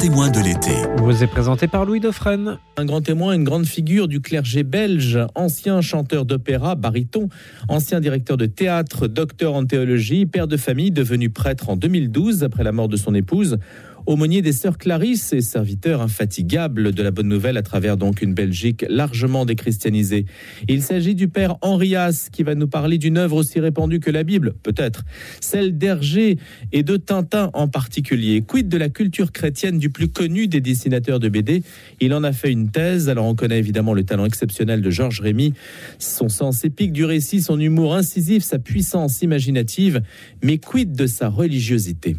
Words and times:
témoin 0.00 0.30
de 0.30 0.40
l'été. 0.40 0.70
Vous 0.96 1.22
est 1.22 1.26
présenté 1.26 1.68
par 1.68 1.84
Louis 1.84 2.00
Dauphren. 2.00 2.58
Un 2.78 2.86
grand 2.86 3.02
témoin, 3.02 3.34
une 3.34 3.44
grande 3.44 3.66
figure 3.66 4.08
du 4.08 4.22
clergé 4.22 4.62
belge, 4.62 5.18
ancien 5.34 5.82
chanteur 5.82 6.24
d'opéra, 6.24 6.74
baryton, 6.74 7.28
ancien 7.68 8.00
directeur 8.00 8.38
de 8.38 8.46
théâtre, 8.46 9.08
docteur 9.08 9.52
en 9.52 9.66
théologie, 9.66 10.24
père 10.24 10.48
de 10.48 10.56
famille, 10.56 10.90
devenu 10.90 11.28
prêtre 11.28 11.68
en 11.68 11.76
2012 11.76 12.44
après 12.44 12.64
la 12.64 12.72
mort 12.72 12.88
de 12.88 12.96
son 12.96 13.14
épouse 13.14 13.58
aumônier 14.06 14.42
des 14.42 14.52
sœurs 14.52 14.78
Clarisse 14.78 15.32
et 15.32 15.40
serviteur 15.40 16.00
infatigable 16.00 16.92
de 16.92 17.02
la 17.02 17.10
bonne 17.10 17.28
nouvelle 17.28 17.56
à 17.56 17.62
travers 17.62 17.96
donc 17.96 18.22
une 18.22 18.34
Belgique 18.34 18.84
largement 18.88 19.44
déchristianisée. 19.44 20.26
Il 20.68 20.82
s'agit 20.82 21.14
du 21.14 21.28
père 21.28 21.56
Henrias 21.62 22.28
qui 22.32 22.42
va 22.42 22.54
nous 22.54 22.68
parler 22.68 22.98
d'une 22.98 23.18
œuvre 23.18 23.36
aussi 23.36 23.60
répandue 23.60 24.00
que 24.00 24.10
la 24.10 24.22
Bible, 24.22 24.54
peut-être, 24.62 25.04
celle 25.40 25.78
d'Hergé 25.78 26.38
et 26.72 26.82
de 26.82 26.96
Tintin 26.96 27.50
en 27.54 27.68
particulier. 27.68 28.42
Quid 28.42 28.68
de 28.68 28.78
la 28.78 28.88
culture 28.88 29.32
chrétienne 29.32 29.78
du 29.78 29.90
plus 29.90 30.08
connu 30.08 30.48
des 30.48 30.60
dessinateurs 30.60 31.20
de 31.20 31.28
BD 31.28 31.62
Il 32.00 32.14
en 32.14 32.24
a 32.24 32.32
fait 32.32 32.50
une 32.50 32.70
thèse, 32.70 33.08
alors 33.08 33.26
on 33.26 33.34
connaît 33.34 33.58
évidemment 33.58 33.94
le 33.94 34.04
talent 34.04 34.24
exceptionnel 34.24 34.80
de 34.80 34.90
Georges 34.90 35.20
Rémy, 35.20 35.54
son 35.98 36.28
sens 36.28 36.64
épique 36.64 36.92
du 36.92 37.04
récit, 37.04 37.42
son 37.42 37.58
humour 37.58 37.94
incisif, 37.94 38.42
sa 38.42 38.58
puissance 38.58 39.22
imaginative, 39.22 40.02
mais 40.42 40.58
quid 40.58 40.92
de 40.92 41.06
sa 41.06 41.28
religiosité? 41.28 42.16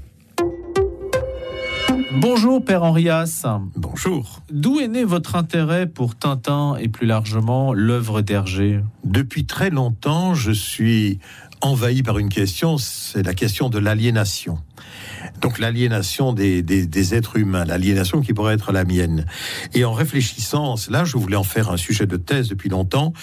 Bonjour 2.14 2.64
Père 2.64 2.84
Henrias. 2.84 3.46
Bonjour. 3.76 4.42
D'où 4.52 4.80
est 4.80 4.90
né 4.90 5.06
votre 5.06 5.36
intérêt 5.36 5.88
pour 5.88 6.16
Tintin 6.16 6.76
et 6.78 6.90
plus 6.90 7.08
largement 7.08 7.74
l'œuvre 7.74 8.22
d'Hergé? 8.22 8.82
Depuis 9.06 9.46
très 9.46 9.70
longtemps, 9.70 10.34
je 10.34 10.52
suis 10.52 11.20
envahi 11.62 12.04
par 12.04 12.18
une 12.18 12.30
question, 12.30 12.78
c'est 12.78 13.24
la 13.24 13.34
question 13.34 13.70
de 13.70 13.80
l'aliénation. 13.80 14.58
Donc 15.42 15.60
l'aliénation 15.60 16.34
des, 16.34 17.14
êtres 17.14 17.38
humains, 17.38 17.66
l'aliénation 17.66 18.22
qui 18.22 18.34
pourrait 18.34 18.54
être 18.54 18.72
la 18.72 18.84
mienne. 18.84 19.26
Et 19.74 19.86
en 19.86 19.94
réfléchissant 19.94 20.76
cela, 20.76 21.04
je 21.04 21.18
voulais 21.18 21.36
en 21.36 21.44
faire 21.44 21.70
un 21.72 21.78
sujet 21.78 22.06
de 22.06 22.18
thèse 22.18 22.50
depuis 22.50 22.70
longtemps. 22.70 23.14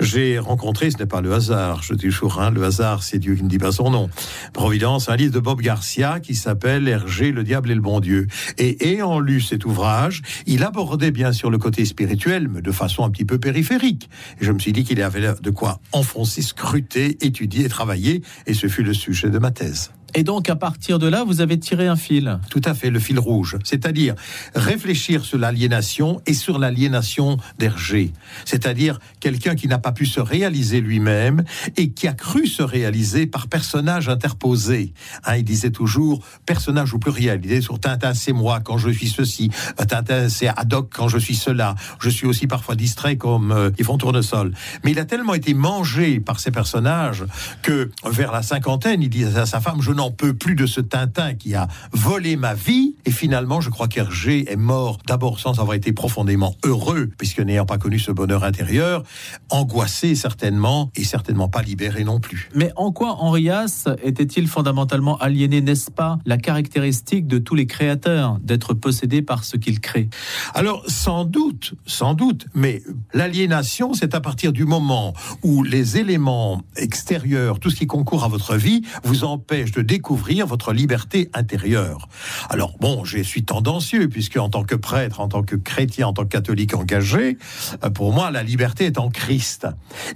J'ai 0.00 0.38
rencontré, 0.38 0.90
ce 0.90 0.98
n'est 0.98 1.06
pas 1.06 1.20
le 1.20 1.32
hasard, 1.34 1.82
je 1.82 1.94
dis 1.94 2.06
toujours, 2.06 2.40
hein, 2.40 2.50
le 2.50 2.64
hasard, 2.64 3.02
c'est 3.02 3.18
Dieu 3.18 3.34
qui 3.34 3.42
ne 3.42 3.48
dit 3.48 3.58
pas 3.58 3.72
son 3.72 3.90
nom. 3.90 4.08
Providence, 4.52 5.08
un 5.08 5.16
livre 5.16 5.32
de 5.32 5.40
Bob 5.40 5.60
Garcia 5.60 6.20
qui 6.20 6.34
s'appelle 6.34 6.88
Hergé, 6.88 7.32
le 7.32 7.44
diable 7.44 7.70
et 7.70 7.74
le 7.74 7.80
bon 7.80 8.00
Dieu. 8.00 8.26
Et 8.58 8.88
ayant 8.88 9.20
lu 9.20 9.40
cet 9.40 9.64
ouvrage, 9.64 10.22
il 10.46 10.64
abordait 10.64 11.10
bien 11.10 11.32
sûr 11.32 11.50
le 11.50 11.58
côté 11.58 11.84
spirituel, 11.84 12.48
mais 12.48 12.62
de 12.62 12.72
façon 12.72 13.04
un 13.04 13.10
petit 13.10 13.24
peu 13.24 13.38
périphérique. 13.38 14.08
Et 14.40 14.44
je 14.44 14.52
me 14.52 14.58
suis 14.58 14.72
dit 14.72 14.84
qu'il 14.84 15.00
avait 15.02 15.34
de 15.40 15.50
quoi 15.50 15.80
enfoncer, 15.92 16.42
scruter, 16.42 17.16
étudier, 17.24 17.68
travailler, 17.68 18.22
et 18.46 18.54
ce 18.54 18.66
fut 18.66 18.82
le 18.82 18.94
sujet 18.94 19.30
de 19.30 19.38
ma 19.38 19.50
thèse. 19.50 19.90
Et 20.18 20.22
donc, 20.22 20.48
à 20.48 20.56
partir 20.56 20.98
de 20.98 21.06
là, 21.06 21.24
vous 21.24 21.42
avez 21.42 21.58
tiré 21.58 21.86
un 21.88 21.94
fil. 21.94 22.40
Tout 22.48 22.62
à 22.64 22.72
fait, 22.72 22.88
le 22.88 22.98
fil 22.98 23.18
rouge. 23.18 23.58
C'est-à-dire 23.64 24.14
réfléchir 24.54 25.26
sur 25.26 25.36
l'aliénation 25.36 26.22
et 26.24 26.32
sur 26.32 26.58
l'aliénation 26.58 27.36
d'Hergé. 27.58 28.14
C'est-à-dire 28.46 28.98
quelqu'un 29.20 29.54
qui 29.54 29.68
n'a 29.68 29.78
pas 29.78 29.92
pu 29.92 30.06
se 30.06 30.18
réaliser 30.18 30.80
lui-même 30.80 31.44
et 31.76 31.90
qui 31.90 32.08
a 32.08 32.14
cru 32.14 32.46
se 32.46 32.62
réaliser 32.62 33.26
par 33.26 33.46
personnage 33.46 34.08
interposé. 34.08 34.94
Hein, 35.26 35.36
il 35.36 35.44
disait 35.44 35.70
toujours 35.70 36.24
personnage 36.46 36.94
au 36.94 36.98
pluriel. 36.98 37.40
Il 37.44 37.48
disait 37.48 37.60
sur 37.60 37.78
Tintin, 37.78 38.14
c'est 38.14 38.32
moi 38.32 38.60
quand 38.60 38.78
je 38.78 38.88
suis 38.88 39.08
ceci. 39.08 39.50
Tintin, 39.86 40.30
c'est 40.30 40.48
Haddock 40.48 40.88
quand 40.94 41.08
je 41.08 41.18
suis 41.18 41.36
cela. 41.36 41.74
Je 42.00 42.08
suis 42.08 42.26
aussi 42.26 42.46
parfois 42.46 42.74
distrait 42.74 43.16
comme 43.18 43.52
euh, 43.52 43.70
Yvon 43.78 43.98
Tournesol. 43.98 44.54
Mais 44.82 44.92
il 44.92 44.98
a 44.98 45.04
tellement 45.04 45.34
été 45.34 45.52
mangé 45.52 46.20
par 46.20 46.40
ces 46.40 46.50
personnages 46.50 47.26
que 47.60 47.90
vers 48.10 48.32
la 48.32 48.40
cinquantaine, 48.40 49.02
il 49.02 49.10
disait 49.10 49.40
à 49.40 49.44
sa 49.44 49.60
femme, 49.60 49.82
je 49.82 49.92
n'en 49.92 50.05
peux 50.10 50.34
plus 50.34 50.54
de 50.54 50.66
ce 50.66 50.80
Tintin 50.80 51.34
qui 51.34 51.54
a 51.54 51.68
volé 51.92 52.36
ma 52.36 52.54
vie. 52.54 52.95
Et 53.06 53.12
finalement, 53.12 53.60
je 53.60 53.70
crois 53.70 53.86
qu'Hergé 53.86 54.50
est 54.50 54.56
mort 54.56 54.98
d'abord 55.06 55.38
sans 55.38 55.60
avoir 55.60 55.74
été 55.74 55.92
profondément 55.92 56.56
heureux, 56.64 57.08
puisque 57.16 57.38
n'ayant 57.38 57.64
pas 57.64 57.78
connu 57.78 58.00
ce 58.00 58.10
bonheur 58.10 58.42
intérieur, 58.42 59.04
angoissé 59.48 60.16
certainement, 60.16 60.90
et 60.96 61.04
certainement 61.04 61.48
pas 61.48 61.62
libéré 61.62 62.02
non 62.02 62.18
plus. 62.18 62.50
Mais 62.54 62.72
en 62.74 62.90
quoi 62.90 63.16
Henrias 63.20 63.88
était-il 64.02 64.48
fondamentalement 64.48 65.16
aliéné, 65.18 65.60
n'est-ce 65.60 65.92
pas 65.92 66.18
la 66.26 66.36
caractéristique 66.36 67.28
de 67.28 67.38
tous 67.38 67.54
les 67.54 67.66
créateurs, 67.66 68.38
d'être 68.42 68.74
possédé 68.74 69.22
par 69.22 69.44
ce 69.44 69.56
qu'ils 69.56 69.80
créent 69.80 70.08
Alors, 70.54 70.82
sans 70.88 71.24
doute, 71.24 71.74
sans 71.86 72.14
doute, 72.14 72.46
mais 72.54 72.82
l'aliénation, 73.14 73.94
c'est 73.94 74.16
à 74.16 74.20
partir 74.20 74.52
du 74.52 74.64
moment 74.64 75.14
où 75.44 75.62
les 75.62 75.96
éléments 75.96 76.62
extérieurs, 76.74 77.60
tout 77.60 77.70
ce 77.70 77.76
qui 77.76 77.86
concourt 77.86 78.24
à 78.24 78.28
votre 78.28 78.56
vie, 78.56 78.82
vous 79.04 79.22
empêche 79.22 79.70
de 79.70 79.82
découvrir 79.82 80.48
votre 80.48 80.72
liberté 80.72 81.30
intérieure. 81.34 82.08
Alors 82.50 82.76
bon, 82.80 82.95
je 83.04 83.18
suis 83.18 83.44
tendancieux 83.44 84.08
puisque 84.08 84.36
en 84.36 84.48
tant 84.48 84.64
que 84.64 84.74
prêtre, 84.74 85.20
en 85.20 85.28
tant 85.28 85.42
que 85.42 85.56
chrétien, 85.56 86.08
en 86.08 86.12
tant 86.12 86.24
que 86.24 86.28
catholique 86.28 86.74
engagé, 86.74 87.38
euh, 87.84 87.90
pour 87.90 88.12
moi 88.12 88.30
la 88.30 88.42
liberté 88.42 88.86
est 88.86 88.98
en 88.98 89.10
Christ. 89.10 89.66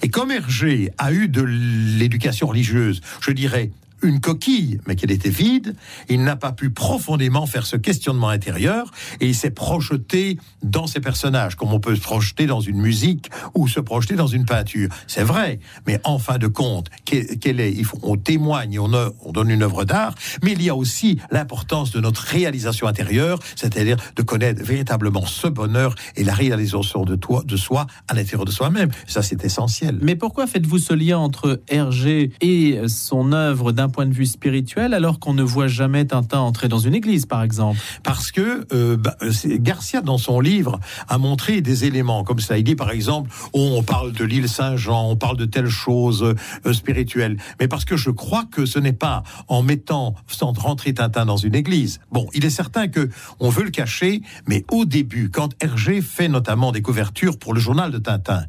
Et 0.03 0.09
comme 0.09 0.31
Hergé 0.31 0.93
a 0.99 1.13
eu 1.13 1.29
de 1.29 1.43
l'éducation 1.43 2.47
religieuse, 2.47 3.01
je 3.21 3.31
dirais 3.33 3.71
une 4.03 4.21
coquille, 4.21 4.81
mais 4.87 4.97
qu'elle 4.97 5.11
était 5.11 5.31
vide. 5.31 5.75
Il 6.09 6.23
n'a 6.23 6.37
pas 6.37 6.53
pu 6.53 6.71
profondément 6.71 7.47
faire 7.47 7.67
ce 7.67 7.77
questionnement 7.77 8.29
intérieur 8.29 8.91
et 9.21 9.27
il 9.27 9.35
s'est 9.35 9.51
projeté 9.51 10.39
dans 10.63 10.87
ses 10.87 11.01
personnages, 11.01 11.57
comme 11.57 11.73
on 11.73 11.81
peut 11.81 11.95
se 11.97 12.01
projeter 12.01 12.47
dans 12.47 12.61
une 12.61 12.81
musique 12.81 13.31
ou 13.55 13.69
se 13.69 13.81
projeter 13.81 14.15
dans 14.15 14.27
une 14.27 14.45
peinture. 14.45 14.89
C'est 15.07 15.23
vrai, 15.23 15.61
mais 15.87 16.01
en 16.05 16.19
fin 16.19 16.39
de 16.39 16.47
compte, 16.47 16.89
quel 17.05 17.61
est, 17.61 17.83
on 18.03 18.17
témoigne, 18.17 18.79
on, 18.79 18.93
on 19.25 19.33
donne 19.33 19.51
une 19.51 19.63
œuvre 19.63 19.85
d'art, 19.85 20.15
mais 20.43 20.53
il 20.53 20.63
y 20.63 20.69
a 20.69 20.75
aussi 20.75 21.19
l'importance 21.31 21.91
de 21.91 22.01
notre 22.01 22.23
réalisation 22.23 22.87
intérieure, 22.87 23.39
c'est-à-dire 23.57 23.97
de 24.17 24.23
connaître 24.23 24.63
véritablement 24.63 25.27
ce 25.27 25.49
bonheur 25.49 25.95
et 26.17 26.25
la 26.25 26.35
réalisation 26.35 27.05
de, 27.05 27.17
toi, 27.17 27.43
de 27.45 27.57
soi 27.57 27.87
à 28.09 28.15
l'intérieur 28.15 28.45
de 28.45 28.51
soi-même. 28.51 28.91
Ça, 29.07 29.23
c'est 29.23 29.45
essentiel. 29.45 29.99
Mais 30.01 30.17
pourquoi 30.17 30.47
faites-vous 30.47 30.79
ce 30.79 30.95
lien 30.95 31.19
entre 31.19 31.61
Hergé 31.69 32.33
et 32.41 32.81
son 32.89 33.33
œuvre 33.33 33.73
d'un 33.73 33.89
point 33.91 34.07
de 34.07 34.15
vue 34.15 34.27
spirituel 34.27 34.95
alors 34.95 35.19
qu'on 35.19 35.35
ne 35.35 35.43
voit 35.43 35.69
jamais 35.69 36.05
Tintin 36.05 36.39
entrer 36.41 36.69
dans 36.69 36.79
une 36.79 36.95
église, 36.95 37.27
par 37.27 37.43
exemple 37.43 37.79
Parce 38.03 38.31
que 38.33 38.67
euh, 38.73 38.97
bah, 38.97 39.17
Garcia, 39.45 40.01
dans 40.01 40.19
son 40.19 40.41
livre, 40.41 40.81
a 41.09 41.19
montré 41.19 41.61
des 41.61 41.85
éléments 41.85 42.25
comme 42.25 42.41
ça. 42.41 42.59
Il 42.59 42.65
dit, 42.65 42.77
par 42.77 42.91
exemple, 42.91 43.31
oh, 43.53 43.75
on 43.77 43.83
parle 43.83 44.13
de 44.13 44.25
l'île 44.25 44.49
Saint-Jean, 44.49 45.11
on 45.11 45.17
parle 45.17 45.37
de 45.37 45.45
telle 45.45 45.69
chose 45.69 46.35
euh, 46.67 46.73
spirituelle. 46.73 47.37
Mais 47.59 47.69
parce 47.69 47.85
que 47.85 47.97
je 47.97 48.11
crois 48.11 48.45
que 48.51 48.67
ce 48.67 48.79
n'est 48.79 48.93
pas 48.93 49.23
en 49.49 49.63
mettant, 49.63 50.15
sans 50.27 50.53
rentrer 50.59 50.95
Tintin 50.95 51.27
dans 51.27 51.37
une 51.37 51.55
église. 51.55 52.01
Bon, 52.11 52.27
il 52.35 52.45
est 52.45 52.51
certain 52.51 52.89
que 52.89 53.09
on 53.39 53.51
veut 53.51 53.65
le 53.65 53.71
cacher, 53.71 54.23
mais 54.47 54.65
au 54.71 54.85
début, 54.85 55.31
quand 55.31 55.51
Hergé 55.61 56.01
fait 56.01 56.29
notamment 56.29 56.73
des 56.73 56.83
couvertures 56.83 57.39
pour 57.39 57.55
le 57.55 57.61
journal 57.61 57.91
de 57.91 57.99
Tintin, 57.99 58.45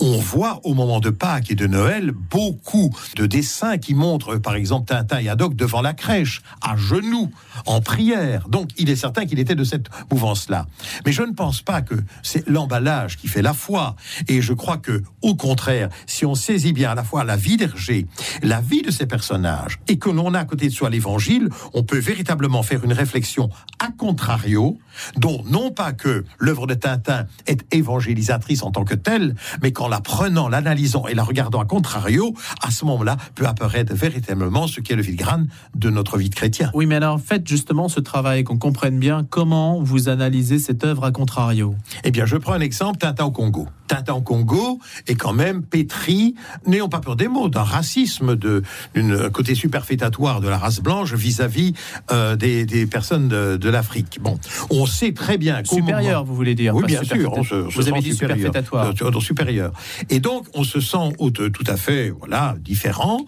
on 0.00 0.18
voit 0.18 0.60
au 0.64 0.74
moment 0.74 1.00
de 1.00 1.10
Pâques 1.10 1.50
et 1.50 1.54
de 1.54 1.66
Noël 1.66 2.12
beaucoup 2.12 2.90
de 3.16 3.26
dessins 3.26 3.78
qui 3.78 3.94
montrent, 3.94 4.36
par 4.36 4.54
exemple, 4.54 4.77
Tintin 4.80 5.18
et 5.18 5.28
Haddock 5.28 5.54
devant 5.54 5.82
la 5.82 5.94
crèche, 5.94 6.42
à 6.60 6.76
genoux, 6.76 7.30
en 7.66 7.80
prière. 7.80 8.48
Donc 8.48 8.70
il 8.76 8.90
est 8.90 8.96
certain 8.96 9.26
qu'il 9.26 9.38
était 9.38 9.54
de 9.54 9.64
cette 9.64 9.88
mouvance-là. 10.10 10.66
Mais 11.04 11.12
je 11.12 11.22
ne 11.22 11.32
pense 11.32 11.62
pas 11.62 11.82
que 11.82 11.94
c'est 12.22 12.48
l'emballage 12.48 13.16
qui 13.16 13.28
fait 13.28 13.42
la 13.42 13.54
foi. 13.54 13.96
Et 14.28 14.42
je 14.42 14.52
crois 14.52 14.78
que, 14.78 15.02
au 15.22 15.34
contraire, 15.34 15.88
si 16.06 16.24
on 16.24 16.34
saisit 16.34 16.72
bien 16.72 16.90
à 16.90 16.94
la 16.94 17.04
fois 17.04 17.24
la 17.24 17.36
vie 17.36 17.56
d'Hergé, 17.56 18.06
la 18.42 18.60
vie 18.60 18.82
de 18.82 18.90
ces 18.90 19.06
personnages, 19.06 19.78
et 19.88 19.98
que 19.98 20.10
l'on 20.10 20.34
a 20.34 20.40
à 20.40 20.44
côté 20.44 20.68
de 20.68 20.72
soi 20.72 20.90
l'évangile, 20.90 21.48
on 21.74 21.82
peut 21.82 21.98
véritablement 21.98 22.62
faire 22.62 22.84
une 22.84 22.92
réflexion 22.92 23.50
à 23.78 23.90
contrario, 23.90 24.78
dont 25.16 25.42
non 25.46 25.70
pas 25.70 25.92
que 25.92 26.24
l'œuvre 26.38 26.66
de 26.66 26.74
Tintin 26.74 27.26
est 27.46 27.64
évangélisatrice 27.72 28.62
en 28.62 28.70
tant 28.70 28.84
que 28.84 28.94
telle, 28.94 29.34
mais 29.62 29.72
qu'en 29.72 29.88
la 29.88 30.00
prenant, 30.00 30.48
l'analysant 30.48 31.06
et 31.06 31.14
la 31.14 31.22
regardant 31.22 31.60
à 31.60 31.64
contrario, 31.64 32.34
à 32.62 32.70
ce 32.70 32.84
moment-là 32.84 33.16
peut 33.34 33.46
apparaître 33.46 33.94
véritablement 33.94 34.66
ce 34.66 34.80
qui 34.80 34.92
est 34.92 34.96
le 34.96 35.02
filigrane 35.02 35.48
de 35.74 35.90
notre 35.90 36.18
vie 36.18 36.30
de 36.30 36.34
chrétien. 36.34 36.70
Oui, 36.74 36.86
mais 36.86 36.96
alors 36.96 37.20
faites 37.20 37.46
justement 37.46 37.88
ce 37.88 38.00
travail, 38.00 38.44
qu'on 38.44 38.58
comprenne 38.58 38.98
bien 38.98 39.26
comment 39.28 39.80
vous 39.82 40.08
analysez 40.08 40.58
cette 40.58 40.84
œuvre 40.84 41.04
à 41.04 41.12
contrario. 41.12 41.74
Eh 42.04 42.10
bien, 42.10 42.26
je 42.26 42.36
prends 42.36 42.52
un 42.52 42.60
exemple, 42.60 42.98
Tintin 42.98 43.24
au 43.24 43.30
Congo. 43.30 43.68
Tintin 43.86 44.14
au 44.14 44.20
Congo 44.20 44.78
est 45.06 45.14
quand 45.14 45.32
même 45.32 45.62
pétri, 45.62 46.34
n'ayons 46.66 46.88
pas 46.88 47.00
peur 47.00 47.16
des 47.16 47.28
mots, 47.28 47.48
d'un 47.48 47.62
racisme, 47.62 48.36
d'un 48.36 49.30
côté 49.30 49.54
superfétatoire 49.54 50.40
de 50.40 50.48
la 50.48 50.58
race 50.58 50.80
blanche 50.80 51.14
vis-à-vis 51.14 51.74
euh, 52.12 52.36
des, 52.36 52.86
personnes 52.86 53.28
de, 53.28 53.68
l'Afrique. 53.68 54.18
Bon, 54.22 54.38
on 54.70 54.86
sait 54.88 55.12
très 55.12 55.38
bien... 55.38 55.62
Supérieur, 55.64 56.24
vous 56.24 56.34
voulez 56.34 56.54
dire 56.54 56.74
Oui, 56.74 56.84
bien 56.84 57.02
sûr. 57.04 57.32
vous 57.74 57.88
avez 57.88 58.00
dit 58.00 58.14
superfétatoire. 58.14 58.92
supérieur. 59.20 59.72
Et 60.10 60.20
donc, 60.20 60.46
on 60.54 60.64
se 60.64 60.80
sent 60.80 61.14
tout 61.34 61.64
à 61.66 61.76
fait 61.76 62.10
voilà, 62.10 62.56
différent 62.60 63.24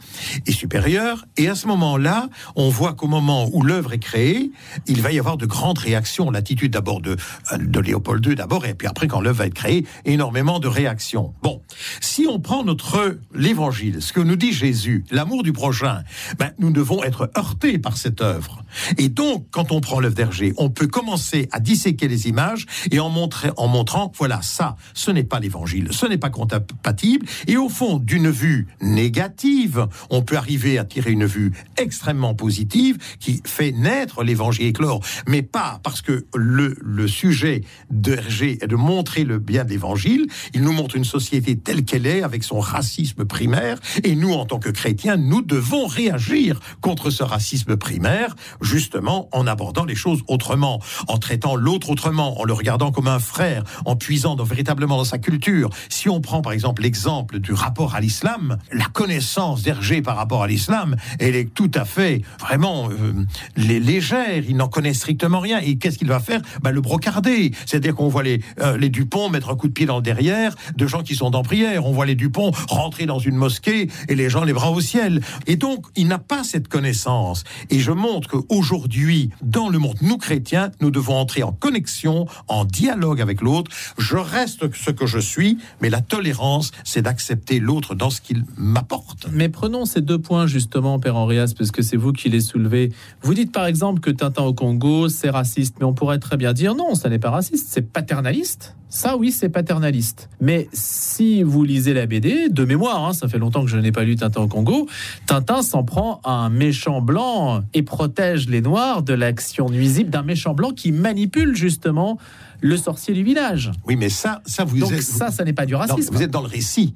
et 0.47 0.53
supérieur. 0.53 1.25
Et 1.37 1.49
à 1.49 1.55
ce 1.55 1.67
moment-là, 1.69 2.29
on 2.57 2.69
voit 2.69 2.95
qu'au 2.95 3.07
moment 3.07 3.49
où 3.53 3.63
l'œuvre 3.63 3.93
est 3.93 3.99
créée, 3.99 4.51
il 4.87 5.03
va 5.03 5.13
y 5.13 5.19
avoir 5.19 5.37
de 5.37 5.47
grandes 5.47 5.79
réactions. 5.79 6.31
L'attitude 6.31 6.73
d'abord 6.73 7.01
de, 7.01 7.17
de 7.59 7.81
Léopold 7.81 8.25
II, 8.25 8.35
d'abord, 8.35 8.67
et 8.67 8.75
puis 8.75 8.89
après, 8.89 9.07
quand 9.07 9.21
l'œuvre 9.21 9.39
va 9.39 9.47
être 9.47 9.55
créée, 9.55 9.87
énormément 10.05 10.59
de 10.59 10.69
réaction. 10.69 11.35
Bon, 11.43 11.63
si 12.01 12.27
on 12.29 12.41
prend 12.41 12.65
notre 12.65 13.19
l'évangile, 13.35 14.03
ce 14.03 14.13
que 14.13 14.21
nous 14.21 14.37
dit 14.37 14.53
Jésus, 14.53 15.05
l'amour 15.11 15.43
du 15.43 15.53
prochain, 15.53 16.03
ben, 16.39 16.53
nous 16.59 16.71
devons 16.71 17.03
être 17.03 17.31
heurtés 17.37 17.79
par 17.79 17.97
cette 17.97 18.21
œuvre. 18.21 18.63
Et 18.99 19.09
donc, 19.09 19.47
quand 19.51 19.73
on 19.73 19.81
prend 19.81 20.01
l'œuvre 20.01 20.15
d'Hergé, 20.15 20.53
on 20.57 20.71
peut 20.71 20.87
commencer 20.87 21.49
à 21.53 21.61
disséquer 21.61 22.09
les 22.09 22.29
images 22.29 22.67
et 22.91 23.01
en, 23.01 23.09
montrer, 23.09 23.51
en 23.57 23.69
montrant, 23.69 24.13
voilà, 24.17 24.43
ça, 24.43 24.77
ce 24.95 25.11
n'est 25.11 25.25
pas 25.25 25.41
l'évangile, 25.41 25.89
ce 25.91 26.07
n'est 26.07 26.19
pas 26.19 26.31
compatible. 26.31 27.27
Et 27.47 27.57
au 27.57 27.69
fond, 27.69 27.99
d'une 27.99 28.31
vue 28.31 28.69
négative, 28.81 29.87
on 30.11 30.23
peut 30.23 30.37
arriver 30.37 30.79
à 30.79 30.85
tirer 30.85 31.13
une 31.13 31.27
vue 31.27 31.53
extrêmement 31.77 32.35
positive 32.35 32.99
qui 33.19 33.43
fait 33.45 33.73
naître 33.73 34.23
l'évangile 34.25 34.67
éclore, 34.67 35.01
mais 35.27 35.43
pas 35.43 35.81
parce 35.83 36.03
que 36.03 36.27
le, 36.35 36.77
le 36.81 37.09
sujet 37.09 37.63
d'Hergé 37.91 38.59
est 38.63 38.67
de 38.67 38.77
montrer 38.77 39.25
le 39.25 39.39
bien 39.39 39.65
de 39.65 39.71
l'évangile, 39.71 40.27
il 40.55 40.63
nous 40.63 40.73
montre 40.73 40.97
une 40.97 41.05
société 41.05 41.57
telle 41.57 41.85
qu'elle 41.85 42.07
est, 42.07 42.23
avec 42.23 42.45
son 42.45 42.61
racisme 42.61 43.25
primaire, 43.25 43.79
et 44.05 44.15
nous, 44.17 44.33
en 44.33 44.47
tant 44.47 44.59
que 44.59 44.71
chrétiens, 44.71 45.17
nous 45.17 45.43
devons 45.43 45.87
réagir 45.87 46.61
contre 46.81 47.11
ce 47.11 47.23
racisme 47.23 47.77
primaire, 47.77 48.35
justement 48.61 49.29
en 49.33 49.47
abordant 49.47 49.85
les 49.85 49.95
choses 49.95 50.23
autrement, 50.29 50.81
en 51.09 51.19
traitant 51.31 51.55
l'autre 51.55 51.91
autrement, 51.91 52.41
en 52.41 52.43
le 52.43 52.53
regardant 52.53 52.91
comme 52.91 53.07
un 53.07 53.21
frère, 53.21 53.63
en 53.85 53.95
puisant 53.95 54.35
dans, 54.35 54.43
véritablement 54.43 54.97
dans 54.97 55.05
sa 55.05 55.19
culture. 55.19 55.71
Si 55.89 56.09
on 56.09 56.21
prend 56.21 56.43
par 56.43 56.51
exemple 56.51 56.83
l'exemple 56.83 57.39
du 57.39 57.53
rapport 57.53 57.95
à 57.95 58.01
l'islam, 58.01 58.59
la 58.73 58.87
connaissance 58.87 59.63
d'Hergé 59.63 60.03
par 60.03 60.17
rapport 60.17 60.43
à 60.43 60.49
l'islam, 60.49 60.97
elle 61.21 61.37
est 61.37 61.55
tout 61.55 61.71
à 61.73 61.85
fait 61.85 62.23
vraiment 62.41 62.89
euh, 62.91 63.25
légère. 63.57 64.43
Il 64.49 64.57
n'en 64.57 64.67
connaît 64.67 64.93
strictement 64.93 65.39
rien. 65.39 65.61
Et 65.61 65.77
qu'est-ce 65.77 65.99
qu'il 65.99 66.09
va 66.09 66.19
faire? 66.19 66.41
Ben, 66.65 66.73
Le 66.73 66.81
brocarder. 66.81 67.53
C'est-à-dire 67.65 67.95
qu'on 67.95 68.09
voit 68.09 68.25
les, 68.25 68.41
euh, 68.61 68.77
les 68.77 68.89
Dupont 68.89 69.29
mettre 69.29 69.51
un 69.51 69.55
coup 69.55 69.69
de 69.69 69.73
pied 69.73 69.87
dans 69.87 69.99
le 69.99 70.03
derrière 70.03 70.57
de 70.75 70.87
gens 70.89 71.05
qui 71.05 71.15
sont 71.15 71.37
en 71.37 71.45
prière. 71.45 71.87
On 71.87 71.93
voit 71.93 72.07
les 72.07 72.17
Dupont 72.17 72.51
rentrer 72.69 73.07
dans 73.07 73.21
une 73.21 73.37
mosquée 73.37 73.89
et 74.09 74.17
les 74.17 74.29
gens 74.31 74.43
les 74.43 74.53
bras 74.53 74.73
au 74.73 74.81
ciel. 74.81 75.21
Et 75.47 75.55
donc, 75.55 75.87
il 75.95 76.09
n'a 76.09 76.19
pas 76.19 76.43
cette 76.43 76.67
connaissance. 76.67 77.45
Et 77.71 77.79
je 77.79 77.93
montre 77.93 78.27
qu'aujourd'hui, 78.29 79.31
dans 79.43 79.69
le 79.69 79.79
monde, 79.79 79.97
nous 80.03 80.19
chrétiens, 80.19 80.73
nous 80.81 80.91
devons 80.91 81.20
entrer 81.21 81.43
en 81.43 81.53
connexion, 81.53 82.27
en 82.49 82.65
dialogue 82.65 83.21
avec 83.21 83.41
l'autre. 83.41 83.71
Je 83.99 84.17
reste 84.17 84.75
ce 84.75 84.91
que 84.91 85.07
je 85.07 85.19
suis, 85.19 85.59
mais 85.81 85.91
la 85.91 86.01
tolérance, 86.01 86.73
c'est 86.85 87.03
d'accepter 87.03 87.61
l'autre 87.61 87.95
dans 87.95 88.11
ce 88.11 88.21
qu'il 88.21 88.45
m'apporte. 88.57 89.27
Mais 89.33 89.49
prenons 89.49 89.85
ces 89.85 90.01
deux 90.01 90.19
points 90.19 90.47
justement, 90.47 90.99
Père 90.99 91.17
Henrias, 91.17 91.55
parce 91.57 91.71
que 91.71 91.83
c'est 91.83 91.97
vous 91.97 92.13
qui 92.13 92.29
les 92.29 92.41
soulevez. 92.41 92.93
Vous 93.23 93.35
dites 93.35 93.53
par 93.53 93.67
exemple 93.67 94.01
que 94.01 94.11
Tintin 94.11 94.43
au 94.43 94.55
Congo, 94.55 95.09
c'est 95.09 95.31
raciste, 95.31 95.77
mais 95.79 95.85
on 95.85 95.95
pourrait 95.95 96.19
très 96.19 96.37
bien 96.37 96.53
dire 96.53 96.75
non, 96.75 96.95
ça 96.95 97.09
n'est 97.09 97.19
pas 97.19 97.31
raciste, 97.31 97.69
c'est 97.71 97.83
paternaliste. 97.83 98.75
Ça, 98.93 99.17
oui, 99.17 99.31
c'est 99.31 99.49
paternaliste. 99.49 100.29
Mais 100.41 100.69
si 100.73 101.45
vous 101.45 101.63
lisez 101.63 101.95
la 101.95 102.07
BD, 102.07 102.49
de 102.49 102.65
mémoire, 102.65 103.07
hein, 103.07 103.13
ça 103.13 103.29
fait 103.29 103.39
longtemps 103.39 103.63
que 103.63 103.71
je 103.71 103.77
n'ai 103.77 103.93
pas 103.93 104.03
lu 104.03 104.17
Tintin 104.17 104.43
au 104.43 104.49
Congo, 104.49 104.89
Tintin 105.27 105.63
s'en 105.63 105.85
prend 105.85 106.21
à 106.25 106.33
un 106.33 106.51
méchant 106.51 107.01
blanc 107.01 107.63
et 107.73 107.83
protège 107.83 108.49
les 108.49 108.61
Noirs 108.61 109.05
de 109.05 109.15
l'action 109.15 109.71
nuisible 109.71 110.11
d'un 110.11 110.25
méchant 110.25 110.55
blanc 110.55 110.73
qui 110.73 110.91
manipule 110.91 111.55
justement 111.55 112.19
le 112.61 112.77
sorcier 112.77 113.15
du 113.15 113.23
village. 113.23 113.71
Oui, 113.87 113.95
mais 113.95 114.09
ça, 114.09 114.43
ça 114.45 114.65
vous 114.65 114.79
Donc 114.79 114.93
ça, 114.95 115.31
ça 115.31 115.45
n'est 115.45 115.53
pas 115.53 115.67
du 115.67 115.77
racisme. 115.77 116.13
vous 116.13 116.23
êtes 116.23 116.31
dans 116.33 116.43
le 116.43 116.49
récit. 116.49 116.95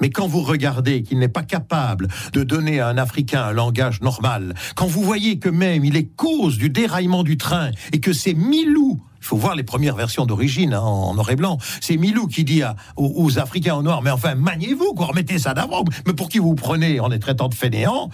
Mais 0.00 0.10
quand 0.10 0.26
vous 0.26 0.40
regardez 0.40 1.02
qu'il 1.02 1.18
n'est 1.18 1.28
pas 1.28 1.42
capable 1.42 2.08
de 2.32 2.42
donner 2.42 2.80
à 2.80 2.88
un 2.88 2.96
Africain 2.96 3.42
un 3.42 3.52
langage 3.52 4.00
normal, 4.00 4.54
quand 4.74 4.86
vous 4.86 5.02
voyez 5.02 5.38
que 5.38 5.50
même 5.50 5.84
il 5.84 5.96
est 5.96 6.08
cause 6.16 6.56
du 6.56 6.70
déraillement 6.70 7.22
du 7.22 7.36
train 7.36 7.70
et 7.92 8.00
que 8.00 8.12
c'est 8.12 8.34
Milou 8.34 9.00
il 9.24 9.26
faut 9.26 9.38
voir 9.38 9.54
les 9.54 9.62
premières 9.62 9.96
versions 9.96 10.26
d'origine 10.26 10.74
hein, 10.74 10.80
en 10.80 11.14
noir 11.14 11.30
et 11.30 11.36
blanc. 11.36 11.56
C'est 11.80 11.96
Milou 11.96 12.26
qui 12.26 12.44
dit 12.44 12.62
aux, 12.96 13.38
Africains 13.38 13.74
en 13.76 13.82
noir, 13.82 14.02
mais 14.02 14.10
enfin, 14.10 14.34
maniez-vous, 14.34 14.92
quoi, 14.92 15.06
remettez 15.06 15.38
ça 15.38 15.54
d'avant. 15.54 15.82
Mais 16.06 16.12
pour 16.12 16.28
qui 16.28 16.38
vous 16.38 16.54
prenez 16.54 17.00
en 17.00 17.08
les 17.08 17.18
traitant 17.18 17.48
de 17.48 17.54
fainéants 17.54 18.10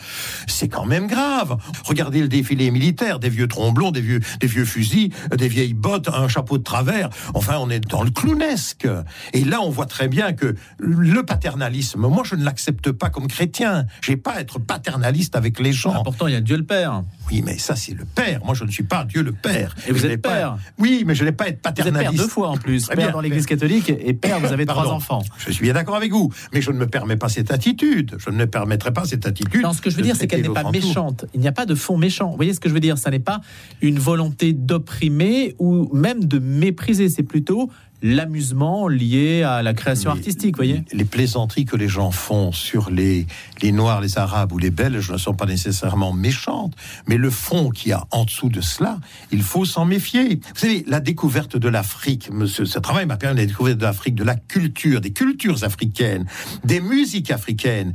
C'est 0.47 0.69
quand 0.69 0.87
même 0.87 1.09
grave. 1.09 1.57
Regardez 1.85 2.21
le 2.21 2.29
défilé 2.29 2.71
militaire, 2.71 3.19
des 3.19 3.29
vieux 3.29 3.49
tromblons, 3.49 3.91
des 3.91 4.01
vieux, 4.01 4.21
des 4.39 4.47
vieux 4.47 4.65
fusils, 4.65 5.13
des 5.37 5.49
vieilles 5.49 5.75
bottes, 5.75 6.09
un 6.09 6.29
chapeau 6.29 6.59
de 6.59 6.63
travers. 6.63 7.11
Enfin, 7.35 7.57
on 7.59 7.71
est 7.71 7.81
dans 7.81 8.05
le 8.05 8.11
clownesque. 8.11 8.87
Et 9.33 9.45
là, 9.45 9.61
on 9.63 9.71
voit 9.71 9.87
très 9.87 10.07
bien 10.07 10.33
que 10.33 10.55
le 10.79 11.23
paternalisme, 11.25 12.07
moi, 12.07 12.23
je 12.25 12.37
ne 12.37 12.45
l'accepte 12.45 12.93
pas 12.93 13.11
comme 13.11 13.27
chrétien. 13.27 13.87
J'ai 14.01 14.17
pas 14.17 14.35
à 14.35 14.41
être 14.41 14.61
paternaliste 14.61 15.35
avec 15.35 15.59
les 15.59 15.73
gens. 15.73 15.93
Ah, 15.97 16.03
pourtant, 16.05 16.29
il 16.29 16.35
y 16.35 16.37
a 16.37 16.41
Dieu 16.41 16.57
le 16.57 16.65
Père. 16.65 17.03
Oui, 17.33 17.43
mais 17.45 17.59
ça, 17.59 17.75
c'est 17.75 17.95
le 17.95 18.05
Père. 18.05 18.45
Moi, 18.45 18.55
je 18.55 18.63
ne 18.63 18.71
suis 18.71 18.85
pas 18.85 19.05
Dieu 19.05 19.23
le 19.23 19.33
Père. 19.33 19.75
Et 19.89 19.93
vous 19.93 20.07
êtes 20.07 20.23
père 20.23 20.57
Oui, 20.79 21.00
mais 21.05 21.15
je 21.15 21.25
n'ai 21.25 21.33
pas 21.33 21.49
être 21.49 21.61
paternaliste. 21.61 22.11
Vous 22.11 22.17
père 22.17 22.25
deux 22.25 22.31
fois 22.31 22.49
en 22.49 22.57
plus. 22.57 22.87
père 22.87 23.13
dans 23.13 23.21
l'Église 23.21 23.47
catholique 23.47 23.91
et 23.91 24.15
père, 24.15 24.41
vous 24.41 24.53
avez 24.53 24.67
trois 24.67 24.89
enfants. 24.89 25.23
Je 25.39 25.51
suis 25.51 25.63
bien 25.63 25.75
d'accord 25.75 25.97
avec 25.97 26.13
vous, 26.13 26.33
mais 26.53 26.61
je 26.61 26.71
ne 26.71 26.79
me 26.79 26.87
permets 26.87 27.17
pas 27.17 27.29
cette 27.29 27.51
attitude. 27.51 28.17
Je 28.19 28.31
ne 28.31 28.37
me 28.37 28.47
permettrai 28.47 28.93
pas 28.93 29.05
cette 29.05 29.27
attitude. 29.27 29.63
Non, 29.63 29.73
ce 29.73 29.81
que 29.81 29.91
je 29.91 29.97
veux 29.97 30.03
dire, 30.03 30.17
c'est 30.17 30.27
qu'elle 30.27 30.43
n'est 30.43 30.49
pas 30.49 30.71
méchante. 30.71 31.27
Il 31.35 31.41
n'y 31.41 31.49
a 31.49 31.53
pas 31.53 31.67
de 31.67 31.75
fond 31.75 31.97
méchant. 31.97 32.31
Vous 32.31 32.37
voyez 32.37 32.55
ce 32.55 32.61
que 32.61 32.69
je 32.69 32.75
veux 32.75 32.81
dire? 32.81 32.99
Ça 32.99 33.11
n'est 33.11 33.19
pas 33.19 33.41
une 33.81 33.99
volonté 33.99 34.53
d'opprimer 34.53 35.55
ou 35.59 35.89
même 35.95 36.25
de 36.25 36.39
mépriser. 36.39 37.09
C'est 37.09 37.23
plutôt 37.23 37.71
l'amusement 38.03 38.89
lié 38.89 39.43
à 39.43 39.63
la 39.63 39.75
création 39.75 40.11
artistique, 40.11 40.57
voyez 40.57 40.85
Les 40.93 41.05
plaisanteries 41.05 41.65
que 41.65 41.77
les 41.77 41.89
gens 41.89 42.11
font 42.11 42.53
sur 42.53 42.91
les, 42.91 43.27
les 43.63 43.73
Noirs, 43.73 44.01
les 44.01 44.19
Arabes 44.19 44.53
ou 44.53 44.59
les 44.59 44.71
Belges 44.71 45.11
ne 45.11 45.17
sont 45.17 45.35
pas 45.35 45.47
nécessairement 45.47 46.13
méchantes, 46.13 46.75
mais 47.07 47.17
le 47.17 47.31
fond 47.31 47.71
qu'il 47.71 47.91
y 47.91 47.93
a 47.93 48.07
en 48.11 48.25
dessous 48.25 48.49
de 48.49 48.61
cela, 48.61 48.99
il 49.33 49.43
faut 49.43 49.65
s'en 49.65 49.85
méfier. 49.85 50.37
Vous 50.37 50.61
savez, 50.61 50.85
la 50.87 51.01
découverte 51.01 51.57
de 51.57 51.69
l'Afrique, 51.69 52.31
monsieur, 52.33 52.65
ce 52.65 52.79
travail 52.79 53.07
m'a 53.07 53.17
permis 53.17 53.37
de 53.37 53.41
la 53.41 53.47
découverte 53.47 53.79
de 53.79 53.85
l'Afrique, 53.85 54.15
de 54.15 54.25
la 54.25 54.37
culture, 54.37 55.01
des 55.01 55.13
cultures 55.13 55.65
africaines, 55.65 56.27
des 56.65 56.81
musiques 56.81 57.31
africaines, 57.31 57.93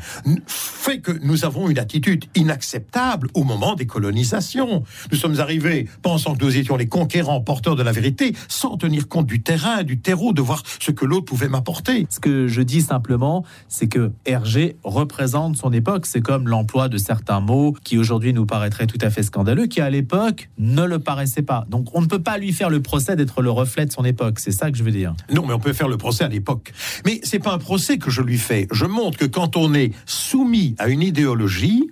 fait 0.48 1.00
que 1.00 1.12
nous 1.24 1.46
avons 1.46 1.70
une 1.70 1.80
attitude 1.80 2.26
inacceptable 2.36 3.28
au 3.34 3.44
moment 3.44 3.76
des 3.76 3.86
colonisations. 3.86 4.84
Nous 5.12 5.18
sommes 5.18 5.40
arrivés 5.40 5.88
pensant 6.02 6.36
que 6.36 6.44
nous 6.44 6.58
étions 6.58 6.76
les 6.76 6.88
conquérants 6.88 7.42
porteurs 7.42 7.76
de 7.76 7.84
la 7.84 7.92
vérité, 7.92 8.34
sans 8.48 8.78
tenir 8.78 9.08
compte 9.08 9.28
du 9.28 9.42
terrain, 9.42 9.84
du 9.84 9.95
terreau, 10.00 10.34
de 10.34 10.42
voir 10.42 10.64
ce 10.80 10.92
que 10.92 11.06
l'autre 11.06 11.26
pouvait 11.26 11.50
m'apporter. 11.50 12.08
Ce 12.10 12.20
que 12.20 12.48
je 12.48 12.62
dis 12.62 12.82
simplement, 12.82 13.44
c'est 13.68 13.88
que 13.88 14.12
Hergé 14.26 14.76
représente 14.84 15.58
son 15.58 15.72
époque. 15.72 16.06
C'est 16.06 16.22
comme 16.22 16.48
l'emploi 16.48 16.90
de 16.90 16.98
certains 16.98 17.40
mots 17.40 17.76
qui 17.84 17.98
aujourd'hui 17.98 18.34
nous 18.34 18.46
paraîtraient 18.46 18.88
tout 18.88 18.98
à 19.02 19.10
fait 19.10 19.24
scandaleux, 19.24 19.68
qui 19.68 19.82
à 19.82 19.90
l'époque 19.90 20.50
ne 20.58 20.84
le 20.84 21.00
paraissaient 21.00 21.42
pas. 21.42 21.66
Donc 21.70 21.88
on 21.94 22.02
ne 22.02 22.08
peut 22.08 22.22
pas 22.22 22.38
lui 22.38 22.54
faire 22.54 22.70
le 22.70 22.82
procès 22.82 23.16
d'être 23.16 23.42
le 23.42 23.52
reflet 23.52 23.86
de 23.86 23.92
son 23.92 24.06
époque. 24.06 24.40
C'est 24.40 24.52
ça 24.52 24.72
que 24.72 24.78
je 24.78 24.84
veux 24.84 24.92
dire. 24.92 25.14
Non, 25.34 25.46
mais 25.46 25.54
on 25.54 25.60
peut 25.60 25.74
faire 25.74 25.88
le 25.88 25.98
procès 25.98 26.24
à 26.24 26.30
l'époque. 26.30 26.74
Mais 27.06 27.20
c'est 27.24 27.40
pas 27.40 27.54
un 27.54 27.58
procès 27.58 27.98
que 27.98 28.10
je 28.10 28.22
lui 28.22 28.38
fais. 28.38 28.68
Je 28.72 28.86
montre 28.86 29.18
que 29.18 29.26
quand 29.26 29.58
on 29.58 29.74
est 29.74 29.92
soumis 30.06 30.76
à 30.78 30.88
une 30.88 31.02
idéologie, 31.02 31.90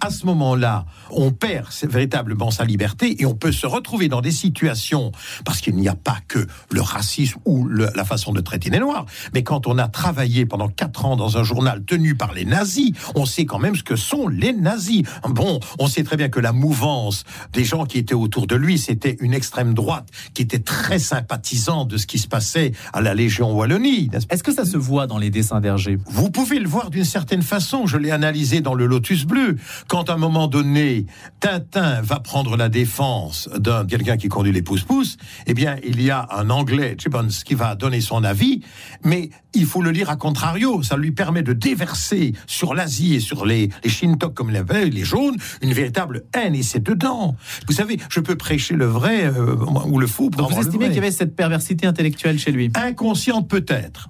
à 0.00 0.10
ce 0.10 0.26
moment-là, 0.26 0.86
on 1.10 1.30
perd 1.30 1.68
véritablement 1.82 2.50
sa 2.50 2.64
liberté 2.64 3.20
et 3.20 3.26
on 3.26 3.34
peut 3.34 3.52
se 3.52 3.66
retrouver 3.66 4.08
dans 4.08 4.20
des 4.20 4.30
situations, 4.30 5.12
parce 5.44 5.60
qu'il 5.60 5.76
n'y 5.76 5.88
a 5.88 5.94
pas 5.94 6.18
que 6.28 6.46
le 6.70 6.80
racisme 6.80 7.38
ou 7.44 7.66
la 7.66 8.04
façon 8.04 8.32
de 8.32 8.40
traiter 8.40 8.70
les 8.70 8.78
Noirs, 8.78 9.06
mais 9.32 9.42
quand 9.42 9.66
on 9.66 9.78
a 9.78 9.88
travaillé 9.88 10.46
pendant 10.46 10.68
quatre 10.68 11.04
ans 11.04 11.16
dans 11.16 11.38
un 11.38 11.42
journal 11.42 11.84
tenu 11.84 12.14
par 12.14 12.32
les 12.32 12.44
nazis, 12.44 12.92
on 13.14 13.26
sait 13.26 13.44
quand 13.44 13.58
même 13.58 13.76
ce 13.76 13.82
que 13.82 13.96
sont 13.96 14.28
les 14.28 14.52
nazis. 14.52 15.02
Bon, 15.28 15.60
on 15.78 15.86
sait 15.86 16.04
très 16.04 16.16
bien 16.16 16.28
que 16.28 16.40
la 16.40 16.52
mouvance 16.52 17.24
des 17.52 17.64
gens 17.64 17.84
qui 17.86 17.98
étaient 17.98 18.14
autour 18.14 18.46
de 18.46 18.56
lui, 18.56 18.78
c'était 18.78 19.16
une 19.20 19.34
extrême 19.34 19.74
droite 19.74 20.08
qui 20.34 20.42
était 20.42 20.58
très 20.58 20.98
sympathisante 20.98 21.88
de 21.88 21.96
ce 21.96 22.06
qui 22.06 22.18
se 22.18 22.28
passait 22.28 22.72
à 22.92 23.00
la 23.00 23.14
Légion 23.14 23.52
Wallonie. 23.52 24.10
Est-ce 24.30 24.42
que 24.42 24.52
ça 24.52 24.64
se 24.64 24.76
voit 24.76 25.06
dans 25.06 25.18
les 25.18 25.30
dessins 25.30 25.60
d'Hergé? 25.60 25.98
Vous 26.06 26.30
pouvez 26.30 26.58
le 26.58 26.68
voir 26.68 26.90
d'une 26.90 27.04
certaine 27.04 27.42
façon. 27.42 27.86
Je 27.86 27.96
l'ai 27.96 28.10
analysé 28.10 28.60
dans 28.60 28.74
le 28.74 28.86
Lotus 28.86 29.24
Bleu 29.24 29.56
quand 29.88 30.10
à 30.10 30.14
un 30.14 30.16
moment 30.16 30.48
donné, 30.48 31.06
Tintin 31.40 32.00
va 32.02 32.20
prendre 32.20 32.56
la 32.56 32.68
défense 32.68 33.48
d'un 33.56 33.84
quelqu'un 33.84 34.16
qui 34.16 34.28
conduit 34.28 34.52
les 34.52 34.62
pousse-pousse, 34.62 35.16
eh 35.46 35.54
bien, 35.54 35.76
il 35.84 36.02
y 36.02 36.10
a 36.10 36.26
un 36.30 36.50
Anglais, 36.50 36.96
Gibbons, 36.98 37.28
qui 37.44 37.54
va 37.54 37.74
donner 37.74 38.00
son 38.00 38.24
avis, 38.24 38.60
mais 39.04 39.30
il 39.54 39.66
faut 39.66 39.82
le 39.82 39.90
lire 39.90 40.10
à 40.10 40.16
contrario. 40.16 40.82
Ça 40.82 40.96
lui 40.96 41.12
permet 41.12 41.42
de 41.42 41.52
déverser 41.52 42.32
sur 42.46 42.74
l'Asie 42.74 43.14
et 43.14 43.20
sur 43.20 43.46
les, 43.46 43.70
les 43.82 43.90
Shintok, 43.90 44.34
comme 44.34 44.50
les, 44.50 44.62
les 44.90 45.04
jaunes, 45.04 45.36
une 45.62 45.72
véritable 45.72 46.24
haine, 46.34 46.54
et 46.54 46.62
c'est 46.62 46.82
dedans. 46.82 47.36
Vous 47.68 47.74
savez, 47.74 47.98
je 48.08 48.20
peux 48.20 48.36
prêcher 48.36 48.74
le 48.74 48.86
vrai 48.86 49.26
euh, 49.26 49.56
ou 49.86 49.98
le 49.98 50.06
faux. 50.06 50.30
Donc 50.30 50.52
vous 50.52 50.60
estimez 50.60 50.86
qu'il 50.86 50.96
y 50.96 50.98
avait 50.98 51.10
cette 51.10 51.36
perversité 51.36 51.86
intellectuelle 51.86 52.38
chez 52.38 52.52
lui? 52.52 52.70
Inconsciente 52.74 53.48
peut-être. 53.48 54.08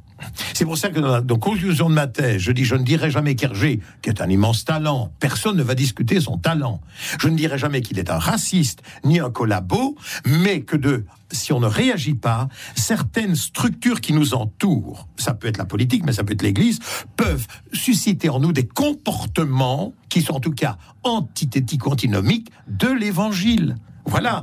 C'est 0.53 0.65
pour 0.65 0.79
ça 0.79 0.91
que 0.91 1.01
dans 1.01 1.13
la 1.13 1.23
conclusion 1.23 1.89
de 1.89 1.95
ma 1.95 2.07
thèse, 2.07 2.41
je 2.41 2.53
dis 2.53 2.65
je 2.65 2.75
ne 2.75 2.85
dirai 2.85 3.11
jamais 3.11 3.35
qu'Hergé, 3.35 3.81
qui 4.03 4.11
est 4.11 4.21
un 4.21 4.29
immense 4.29 4.65
talent, 4.65 5.13
personne 5.21 5.57
ne 5.57 5.63
va 5.63 5.75
discuter 5.75 6.21
son 6.21 6.39
talent. 6.39 6.81
Je 7.21 7.29
ne 7.29 7.37
dirai 7.37 7.59
jamais 7.59 7.81
qu'il 7.81 7.99
est 7.99 8.11
un 8.11 8.19
raciste 8.19 8.83
ni 9.05 9.21
un 9.21 9.31
collabo, 9.31 9.97
mais 10.27 10.63
que 10.63 10.77
de 10.77 11.05
si 11.35 11.53
on 11.53 11.61
ne 11.61 11.67
réagit 11.67 12.15
pas, 12.15 12.49
certaines 12.75 13.37
structures 13.37 14.01
qui 14.01 14.13
nous 14.13 14.35
entourent, 14.35 15.09
ça 15.17 15.35
peut 15.35 15.49
être 15.49 15.59
la 15.59 15.65
politique, 15.65 16.05
mais 16.05 16.13
ça 16.13 16.25
peut 16.25 16.33
être 16.33 16.43
l'Église, 16.43 16.79
peuvent 17.17 17.47
susciter 17.73 18.29
en 18.29 18.41
nous 18.41 18.53
des 18.53 18.67
comportements 18.67 19.93
qui 20.09 20.23
sont 20.23 20.35
en 20.35 20.41
tout 20.41 20.53
cas 20.53 20.79
antithétiques, 21.03 21.87
antinomiques 21.87 22.51
de 22.69 22.89
l'Évangile. 22.89 23.77
Voilà, 24.07 24.43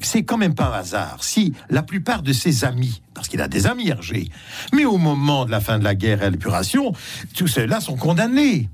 c'est 0.00 0.24
quand 0.24 0.38
même 0.38 0.54
pas 0.54 0.74
un 0.74 0.80
hasard 0.80 1.22
si 1.22 1.52
la 1.70 1.82
plupart 1.82 2.22
de 2.22 2.32
ses 2.32 2.64
amis, 2.64 3.00
parce 3.14 3.28
qu'il 3.28 3.40
a 3.40 3.48
des 3.48 3.66
amis 3.66 3.88
Hergé, 3.88 4.28
mais 4.72 4.84
au 4.84 4.98
moment 4.98 5.44
de 5.44 5.50
la 5.52 5.60
fin 5.60 5.78
de 5.78 5.84
la 5.84 5.94
guerre 5.94 6.22
et 6.22 6.30
l'épuration, 6.30 6.92
tous 7.36 7.46
ceux-là 7.46 7.80
sont 7.80 7.96
condamnés 7.96 8.68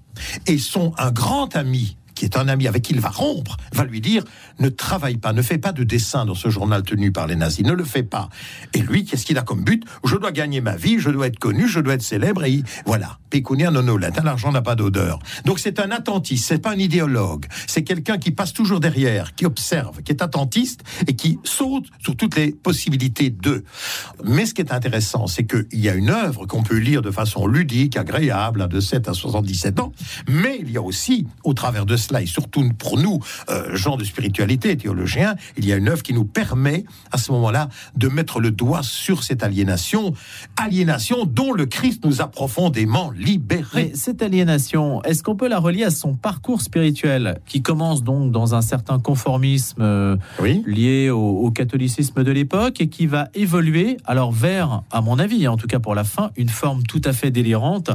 et 0.47 0.59
sont 0.59 0.95
un 0.97 1.11
grand 1.11 1.55
ami 1.57 1.99
qui 2.15 2.25
est 2.25 2.37
un 2.37 2.49
ami 2.49 2.67
avec 2.69 2.83
qui 2.83 2.93
il 2.93 3.01
va 3.01 3.09
rompre, 3.09 3.57
va 3.73 3.85
lui 3.85 4.01
dire 4.01 4.25
ne 4.59 4.69
travaille 4.69 5.17
pas, 5.17 5.33
ne 5.33 5.43
fais 5.43 5.59
pas 5.59 5.73
de 5.73 5.85
dessin 5.85 6.25
dans 6.25 6.35
ce 6.35 6.49
journal 6.49 6.83
tenu 6.83 7.13
par 7.13 7.27
les 7.27 7.37
nazis, 7.37 7.65
ne 7.65 7.73
le 7.73 7.85
fais 7.85 8.03
pas. 8.03 8.29
Et 8.73 8.81
lui, 8.81 9.05
qu'est-ce 9.05 9.27
qu'il 9.27 9.39
a 9.39 9.43
comme 9.43 9.65
but? 9.65 9.85
Je 10.05 10.17
dois 10.17 10.33
gagner 10.33 10.61
ma 10.61 10.77
vie, 10.77 10.99
je 10.99 11.11
dois 11.11 11.27
être 11.27 11.39
connu, 11.39 11.69
je 11.69 11.81
dois 11.81 11.95
être 11.95 12.03
célèbre, 12.03 12.45
et 12.45 12.63
voilà. 12.87 13.19
Pécunia 13.31 13.73
non 13.73 13.85
l'argent 13.97 14.53
n'a 14.53 14.63
pas 14.63 14.77
d'odeur. 14.77 15.19
Donc 15.45 15.59
c'est 15.59 15.81
un 15.81 15.91
attentiste, 15.91 16.47
c'est 16.47 16.59
pas 16.59 16.71
un 16.71 16.79
idéologue, 16.79 17.47
c'est 17.67 17.83
quelqu'un 17.83 18.17
qui 18.17 18.31
passe 18.31 18.53
toujours 18.53 18.79
derrière, 18.79 19.35
qui 19.35 19.45
observe, 19.45 20.03
qui 20.03 20.13
est 20.13 20.23
attentiste 20.23 20.83
et 21.09 21.17
qui 21.17 21.39
saute 21.43 21.87
sur 21.99 22.17
toutes 22.17 22.37
les 22.37 22.53
possibilités 22.53 23.31
d'eux. 23.31 23.65
Mais 24.25 24.47
ce 24.47 24.55
qui 24.55 24.61
est 24.61 24.73
intéressant, 24.73 25.27
c'est 25.27 25.45
qu'il 25.45 25.81
y 25.81 25.89
a 25.89 25.95
une 25.95 26.11
œuvre 26.11 26.47
qu'on 26.47 26.63
peut 26.63 26.77
lire 26.77 27.03
de 27.03 27.11
façon 27.11 27.47
ludique, 27.47 27.97
agréable, 27.97 28.69
de 28.69 28.81
7 28.81 29.09
à 29.09 29.15
77 29.15 29.81
ans, 29.81 29.93
mais 30.29 30.59
il 30.61 30.71
y 30.71 30.77
a 30.77 30.83
aussi, 30.83 31.27
au 31.43 31.55
travers 31.55 31.87
de 31.87 31.97
cela, 31.97 32.23
et 32.23 32.27
surtout 32.27 32.69
pour 32.79 32.99
nous, 32.99 33.19
euh, 33.49 33.75
gens 33.75 33.97
de 33.97 34.05
spiritualité, 34.05 34.44
théologiens, 34.59 35.35
il 35.57 35.67
y 35.67 35.73
a 35.73 35.77
une 35.77 35.89
œuvre 35.89 36.03
qui 36.03 36.13
nous 36.15 36.25
permet, 36.25 36.85
à 37.13 37.19
ce 37.19 37.33
moment-là, 37.33 37.69
de 37.97 38.09
mettre 38.09 38.41
le 38.41 38.51
doigt 38.51 38.83
sur 38.83 39.23
cette 39.23 39.43
aliénation, 39.43 40.15
aliénation 40.57 41.25
dont 41.25 41.53
le 41.53 41.67
Christ 41.67 42.05
nous 42.05 42.21
a 42.21 42.27
profondément 42.29 43.11
libérés. 43.11 43.93
cette 43.95 44.23
aliénation, 44.23 45.03
est-ce 45.03 45.23
qu'on 45.23 45.37
peut 45.37 45.49
la 45.49 45.59
relier 45.59 45.85
à 45.85 45.91
son 45.91 46.15
parcours 46.15 46.61
spirituel, 46.61 47.41
qui 47.47 47.63
commence 47.63 48.03
donc 48.03 48.31
dans 48.31 48.55
un 48.55 48.63
certain 48.63 48.99
conformisme 48.99 49.83
euh, 49.83 50.17
lié 50.67 51.11
au, 51.11 51.19
au 51.19 51.51
catholicisme 51.51 52.23
de 52.23 52.33
l'époque 52.33 52.81
et 52.81 52.89
qui 52.89 53.07
va 53.07 53.29
évoluer 53.35 53.97
alors 54.05 54.33
vers, 54.33 54.83
à 54.91 55.01
mon 55.01 55.19
avis, 55.19 55.49
en 55.49 55.57
tout 55.57 55.67
cas 55.67 55.79
pour 55.79 55.95
la 55.95 56.05
fin, 56.05 56.31
une 56.37 56.49
forme 56.49 56.83
tout 56.85 57.03
à 57.05 57.13
fait 57.13 57.31
délirante 57.31 57.91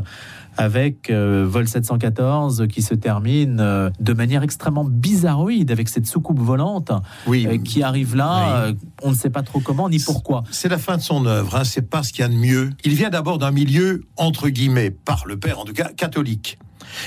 avec 0.59 1.09
euh, 1.09 1.45
Vol 1.47 1.69
714 1.69 2.67
qui 2.67 2.81
se 2.81 2.93
termine 2.93 3.59
euh, 3.61 3.89
de 4.01 4.11
manière 4.11 4.43
extrêmement 4.43 4.83
bizarroïde 4.83 5.71
avec 5.71 5.87
cette 5.87 6.05
soucoupe 6.05 6.39
volante 6.39 6.91
oui. 7.27 7.47
Euh, 7.47 7.57
qui 7.57 7.81
arrive 7.81 8.13
là, 8.13 8.73
on 9.01 9.11
ne 9.11 9.15
sait 9.15 9.29
pas 9.29 9.41
trop 9.41 9.61
comment 9.61 9.87
ni 9.87 9.99
pourquoi. 9.99 10.43
C'est 10.51 10.67
la 10.67 10.77
fin 10.77 10.97
de 10.97 11.01
son 11.01 11.25
œuvre, 11.25 11.55
hein, 11.55 11.63
c'est 11.63 11.89
pas 11.89 12.03
ce 12.03 12.11
qu'il 12.11 12.23
y 12.23 12.25
a 12.25 12.27
de 12.27 12.35
mieux. 12.35 12.71
Il 12.83 12.93
vient 12.93 13.09
d'abord 13.09 13.37
d'un 13.37 13.51
milieu, 13.51 14.03
entre 14.17 14.49
guillemets, 14.49 14.91
par 14.91 15.25
le 15.25 15.39
père 15.39 15.59
en 15.59 15.63
tout 15.63 15.73
cas, 15.73 15.91
catholique 15.95 16.59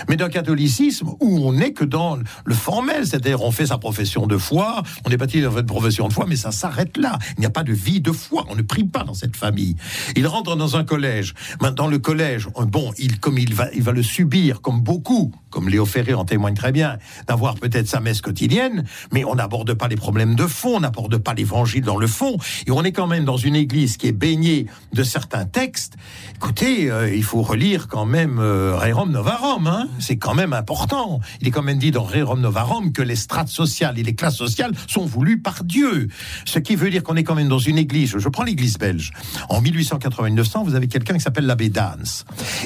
mais 0.09 0.17
d'un 0.17 0.29
catholicisme 0.29 1.09
où 1.21 1.39
on 1.39 1.53
n'est 1.53 1.73
que 1.73 1.85
dans 1.85 2.19
le 2.45 2.55
formel, 2.55 3.07
c'est-à-dire 3.07 3.43
on 3.43 3.51
fait 3.51 3.67
sa 3.67 3.79
profession 3.79 4.27
de 4.27 4.37
foi, 4.37 4.83
on 5.07 5.11
est 5.11 5.17
bâti 5.17 5.41
dans 5.41 5.51
votre 5.51 5.67
profession 5.67 6.09
de 6.09 6.12
foi, 6.12 6.27
mais 6.29 6.37
ça 6.37 6.53
s'arrête 6.53 6.97
là. 6.97 7.19
Il 7.37 7.41
n'y 7.41 7.47
a 7.47 7.51
pas 7.51 7.62
de 7.62 7.73
vie 7.73 8.01
de 8.01 8.12
foi, 8.12 8.45
on 8.49 8.57
ne 8.57 8.62
prie 8.62 8.85
pas 8.85 9.05
dans 9.05 9.15
cette 9.15 9.37
famille. 9.37 9.77
Il 10.17 10.27
rentre 10.27 10.57
dans 10.57 10.77
un 10.77 10.85
collège. 10.85 11.35
Dans 11.77 11.87
le 11.87 11.99
collège, 11.99 12.49
bon, 12.67 12.93
il, 12.99 13.19
comme 13.21 13.39
il 13.39 13.55
va, 13.55 13.73
il 13.75 13.83
va 13.83 13.93
le 13.93 14.03
subir, 14.03 14.61
comme 14.61 14.81
beaucoup, 14.81 15.33
comme 15.51 15.69
Léo 15.69 15.87
Ferré 15.87 16.15
en 16.15 16.25
témoigne 16.25 16.55
très 16.55 16.73
bien, 16.73 16.99
d'avoir 17.27 17.55
peut-être 17.55 17.89
sa 17.89 18.01
messe 18.01 18.21
quotidienne, 18.21 18.85
mais 19.12 19.25
on 19.25 19.35
n'aborde 19.35 19.75
pas 19.75 19.89
les 19.89 19.97
problèmes 19.97 20.35
de 20.35 20.47
fond, 20.47 20.77
on 20.77 20.81
n'aborde 20.81 21.17
pas 21.19 21.35
l'évangile 21.35 21.83
dans 21.85 21.99
le 21.99 22.07
fond, 22.07 22.37
et 22.67 22.71
on 22.71 22.83
est 22.83 22.93
quand 22.93 23.07
même 23.07 23.25
dans 23.25 23.37
une 23.37 23.57
église 23.57 23.97
qui 23.97 24.09
est 24.09 24.12
baignée 24.12 24.67
de 24.93 25.03
certains 25.03 25.45
textes. 25.45 25.95
Écoutez, 26.37 26.91
euh, 26.91 27.15
il 27.15 27.25
faut 27.25 27.43
relire 27.43 27.89
quand 27.89 28.07
même 28.07 28.39
euh, 28.39 28.77
Rerum 28.77 29.11
Novarum, 29.11 29.62
Hein, 29.67 29.72
c'est 29.99 30.17
quand 30.17 30.35
même 30.35 30.52
important. 30.52 31.21
Il 31.41 31.49
est 31.49 31.50
quand 31.50 31.62
même 31.62 31.79
dit 31.79 31.91
dans 31.91 32.02
Rerum 32.02 32.41
Novarum 32.41 32.93
que 32.93 33.02
les 33.02 33.17
strates 33.17 33.49
sociales 33.49 33.99
et 33.99 34.02
les 34.02 34.14
classes 34.14 34.37
sociales 34.37 34.73
sont 34.87 35.05
voulues 35.05 35.41
par 35.41 35.64
Dieu. 35.64 36.09
Ce 36.45 36.59
qui 36.59 36.76
veut 36.76 36.91
dire 36.91 37.02
qu'on 37.02 37.17
est 37.17 37.25
quand 37.25 37.35
même 37.35 37.49
dans 37.49 37.59
une 37.59 37.79
église. 37.79 38.17
Je 38.17 38.29
prends 38.29 38.45
l'église 38.45 38.79
belge. 38.79 39.12
En 39.49 39.61
1889, 39.61 40.49
vous 40.64 40.75
avez 40.75 40.88
quelqu'un 40.88 41.14
qui 41.14 41.21
s'appelle 41.21 41.47
l'abbé 41.47 41.69
Dans. 41.69 42.25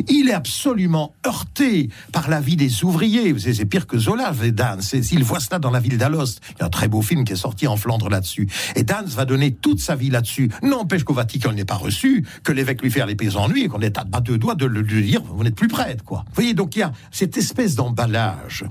Il 0.09 0.29
est 0.29 0.35
absolument 0.35 1.15
heurté 1.27 1.91
par 2.13 2.29
la 2.29 2.41
vie 2.41 2.57
des 2.57 2.85
ouvriers. 2.85 3.33
Vous 3.33 3.41
savez, 3.41 3.55
c'est 3.55 3.65
pire 3.67 3.87
que 3.87 3.99
Zola, 3.99 4.25
l'abbé 4.31 4.53
Dans. 4.53 4.81
S'il 4.81 5.25
voit 5.25 5.41
cela 5.41 5.59
dans 5.59 5.71
la 5.71 5.81
ville 5.81 5.99
d'Alost, 5.99 6.41
il 6.51 6.61
y 6.61 6.63
a 6.63 6.67
un 6.67 6.71
très 6.71 6.89
beau 6.89 7.03
film 7.03 7.25
qui 7.25 7.33
est 7.33 7.37
sorti 7.37 7.67
en 7.67 7.77
Flandre 7.77 8.09
là-dessus. 8.09 8.49
Et 8.75 8.83
Dans 8.83 9.07
va 9.07 9.25
donner 9.25 9.53
toute 9.53 9.81
sa 9.81 9.95
vie 9.95 10.11
là-dessus. 10.11 10.51
N'empêche 10.63 11.05
qu'au 11.05 11.15
Vatican, 11.15 11.51
il 11.53 11.57
n'est 11.57 11.65
pas 11.65 11.75
reçu, 11.77 12.25
que 12.43 12.53
l'évêque 12.53 12.83
lui 12.83 12.91
fait 12.91 13.05
les 13.07 13.15
paysans 13.15 13.49
nuits 13.49 13.65
et 13.65 13.69
qu'on 13.69 13.81
est 13.81 13.99
à 13.99 14.05
deux 14.21 14.39
doigts 14.39 14.55
de 14.55 14.67
lui 14.67 15.03
dire, 15.03 15.23
vous 15.23 15.45
n'êtes 15.45 15.55
plus 15.55 15.69
prêtre, 15.69 16.05
quoi. 16.05 16.25
Vous 16.27 16.35
voyez, 16.35 16.55
donc 16.55 16.77
il 16.77 16.81
y 16.81 16.83
a 16.83 16.93
cette 17.11 17.37
espèce 17.37 17.75
d'emballage 17.75 18.65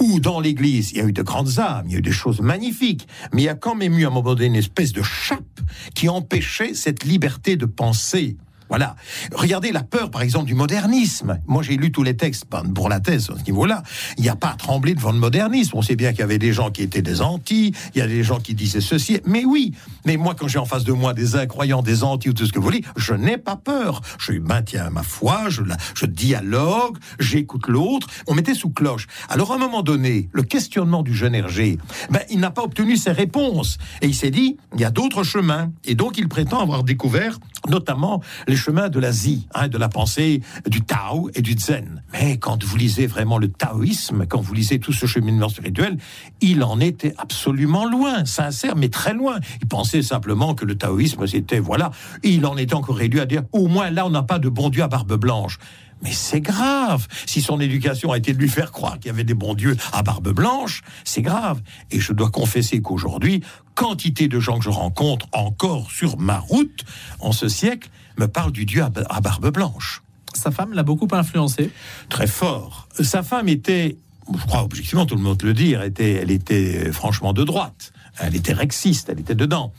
où 0.00 0.20
dans 0.20 0.40
l'Église, 0.40 0.92
il 0.92 0.98
y 0.98 1.00
a 1.00 1.04
eu 1.04 1.12
de 1.12 1.22
grandes 1.22 1.58
âmes, 1.58 1.84
il 1.86 1.92
y 1.92 1.96
a 1.96 1.98
eu 1.98 2.02
des 2.02 2.12
choses 2.12 2.40
magnifiques, 2.40 3.06
mais 3.32 3.42
il 3.42 3.44
y 3.46 3.48
a 3.48 3.54
quand 3.54 3.74
même 3.74 3.98
eu 3.98 4.04
à 4.04 4.08
un 4.08 4.10
moment 4.10 4.34
donné 4.34 4.46
une 4.46 4.56
espèce 4.56 4.92
de 4.92 5.02
chape 5.02 5.60
qui 5.94 6.08
empêchait 6.08 6.74
cette 6.74 7.04
liberté 7.04 7.56
de 7.56 7.66
penser. 7.66 8.36
Voilà. 8.70 8.94
Regardez 9.34 9.72
la 9.72 9.82
peur, 9.82 10.10
par 10.10 10.22
exemple, 10.22 10.46
du 10.46 10.54
modernisme. 10.54 11.40
Moi, 11.46 11.62
j'ai 11.62 11.76
lu 11.76 11.90
tous 11.92 12.04
les 12.04 12.16
textes 12.16 12.46
pour 12.74 12.88
la 12.88 13.00
thèse 13.00 13.28
à 13.30 13.38
ce 13.38 13.44
niveau-là. 13.44 13.82
Il 14.16 14.22
n'y 14.22 14.28
a 14.28 14.36
pas 14.36 14.50
à 14.50 14.54
trembler 14.54 14.94
devant 14.94 15.12
le 15.12 15.18
modernisme. 15.18 15.72
On 15.74 15.82
sait 15.82 15.96
bien 15.96 16.12
qu'il 16.12 16.20
y 16.20 16.22
avait 16.22 16.38
des 16.38 16.52
gens 16.52 16.70
qui 16.70 16.82
étaient 16.82 17.02
des 17.02 17.20
anti, 17.20 17.74
il 17.94 17.98
y 17.98 18.00
a 18.00 18.06
des 18.06 18.22
gens 18.22 18.38
qui 18.38 18.54
disaient 18.54 18.80
ceci. 18.80 19.20
Mais 19.26 19.44
oui, 19.44 19.72
mais 20.06 20.16
moi, 20.16 20.34
quand 20.38 20.48
j'ai 20.48 20.60
en 20.60 20.64
face 20.64 20.84
de 20.84 20.92
moi 20.92 21.14
des 21.14 21.34
incroyants, 21.34 21.82
des 21.82 22.04
anti 22.04 22.28
ou 22.28 22.32
tout 22.32 22.46
ce 22.46 22.52
que 22.52 22.58
vous 22.58 22.64
voulez, 22.64 22.84
je 22.96 23.12
n'ai 23.12 23.38
pas 23.38 23.56
peur. 23.56 24.00
Je 24.18 24.32
maintiens 24.32 24.88
ma 24.90 25.02
foi, 25.02 25.48
je 25.48 26.06
dialogue, 26.06 26.96
j'écoute 27.18 27.66
l'autre. 27.66 28.06
On 28.28 28.34
mettait 28.34 28.54
sous 28.54 28.70
cloche. 28.70 29.08
Alors, 29.28 29.50
à 29.52 29.56
un 29.56 29.58
moment 29.58 29.82
donné, 29.82 30.28
le 30.32 30.42
questionnement 30.42 31.02
du 31.02 31.14
jeune 31.14 31.34
Hergé, 31.34 31.78
ben, 32.10 32.20
il 32.30 32.38
n'a 32.38 32.50
pas 32.50 32.62
obtenu 32.62 32.96
ses 32.96 33.12
réponses. 33.12 33.78
Et 34.00 34.06
il 34.06 34.14
s'est 34.14 34.30
dit, 34.30 34.56
il 34.74 34.80
y 34.80 34.84
a 34.84 34.90
d'autres 34.90 35.24
chemins. 35.24 35.72
Et 35.84 35.96
donc, 35.96 36.18
il 36.18 36.28
prétend 36.28 36.60
avoir 36.60 36.84
découvert 36.84 37.38
notamment 37.68 38.22
les 38.48 38.56
chemins 38.60 38.90
de 38.90 39.00
l'Asie, 39.00 39.48
hein, 39.54 39.68
de 39.68 39.78
la 39.78 39.88
pensée 39.88 40.42
du 40.66 40.82
Tao 40.82 41.30
et 41.34 41.42
du 41.42 41.56
Zen. 41.58 42.02
Mais 42.12 42.36
quand 42.36 42.62
vous 42.62 42.76
lisez 42.76 43.06
vraiment 43.06 43.38
le 43.38 43.48
taoïsme, 43.48 44.26
quand 44.26 44.40
vous 44.40 44.54
lisez 44.54 44.78
tout 44.78 44.92
ce 44.92 45.06
cheminement 45.06 45.48
spirituel, 45.48 45.96
il 46.40 46.62
en 46.62 46.78
était 46.78 47.14
absolument 47.16 47.88
loin, 47.88 48.24
sincère, 48.26 48.76
mais 48.76 48.90
très 48.90 49.14
loin. 49.14 49.38
Il 49.62 49.66
pensait 49.66 50.02
simplement 50.02 50.54
que 50.54 50.64
le 50.64 50.76
taoïsme, 50.76 51.26
c'était, 51.26 51.58
voilà, 51.58 51.90
il 52.22 52.44
en 52.44 52.56
était 52.56 52.74
encore 52.74 52.96
réduit 52.96 53.20
à 53.20 53.26
dire, 53.26 53.42
au 53.52 53.66
moins 53.66 53.90
là, 53.90 54.06
on 54.06 54.10
n'a 54.10 54.22
pas 54.22 54.38
de 54.38 54.48
bon 54.48 54.68
Dieu 54.68 54.82
à 54.82 54.88
barbe 54.88 55.14
blanche. 55.14 55.58
Mais 56.02 56.12
c'est 56.12 56.40
grave. 56.40 57.06
Si 57.26 57.42
son 57.42 57.60
éducation 57.60 58.12
a 58.12 58.18
été 58.18 58.32
de 58.32 58.38
lui 58.38 58.48
faire 58.48 58.72
croire 58.72 58.98
qu'il 58.98 59.06
y 59.06 59.10
avait 59.10 59.24
des 59.24 59.34
bons 59.34 59.54
dieux 59.54 59.76
à 59.92 60.02
barbe 60.02 60.32
blanche, 60.32 60.82
c'est 61.04 61.22
grave. 61.22 61.60
Et 61.90 62.00
je 62.00 62.12
dois 62.12 62.30
confesser 62.30 62.80
qu'aujourd'hui, 62.80 63.42
quantité 63.74 64.28
de 64.28 64.40
gens 64.40 64.58
que 64.58 64.64
je 64.64 64.70
rencontre 64.70 65.26
encore 65.32 65.90
sur 65.90 66.18
ma 66.18 66.38
route 66.38 66.84
en 67.20 67.32
ce 67.32 67.48
siècle 67.48 67.90
me 68.18 68.26
parlent 68.26 68.52
du 68.52 68.64
dieu 68.64 68.82
à 68.82 69.20
barbe 69.20 69.50
blanche. 69.50 70.02
Sa 70.34 70.50
femme 70.50 70.72
l'a 70.72 70.82
beaucoup 70.82 71.08
influencé 71.10 71.70
Très 72.08 72.26
fort. 72.26 72.88
Sa 73.00 73.22
femme 73.22 73.48
était, 73.48 73.96
je 74.32 74.46
crois 74.46 74.62
objectivement, 74.62 75.06
tout 75.06 75.16
le 75.16 75.22
monde 75.22 75.42
le 75.42 75.54
dit, 75.54 75.74
était, 75.74 76.12
elle 76.12 76.30
était 76.30 76.92
franchement 76.92 77.32
de 77.32 77.44
droite. 77.44 77.92
Elle 78.18 78.36
était 78.36 78.52
rexiste, 78.52 79.08
elle 79.08 79.20
était 79.20 79.34
dedans. 79.34 79.72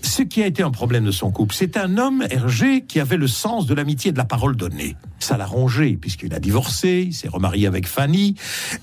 Ce 0.00 0.22
qui 0.22 0.42
a 0.42 0.46
été 0.46 0.62
un 0.62 0.70
problème 0.70 1.04
de 1.04 1.10
son 1.10 1.30
couple, 1.30 1.54
c'est 1.54 1.76
un 1.76 1.98
homme, 1.98 2.24
Hergé, 2.30 2.84
qui 2.86 2.98
avait 2.98 3.16
le 3.16 3.26
sens 3.26 3.66
de 3.66 3.74
l'amitié 3.74 4.08
et 4.08 4.12
de 4.12 4.18
la 4.18 4.24
parole 4.24 4.56
donnée. 4.56 4.96
Ça 5.18 5.36
l'a 5.36 5.46
rongé, 5.46 5.96
puisqu'il 5.96 6.32
a 6.34 6.38
divorcé, 6.38 7.04
il 7.08 7.12
s'est 7.12 7.28
remarié 7.28 7.66
avec 7.66 7.86
Fanny. 7.86 8.36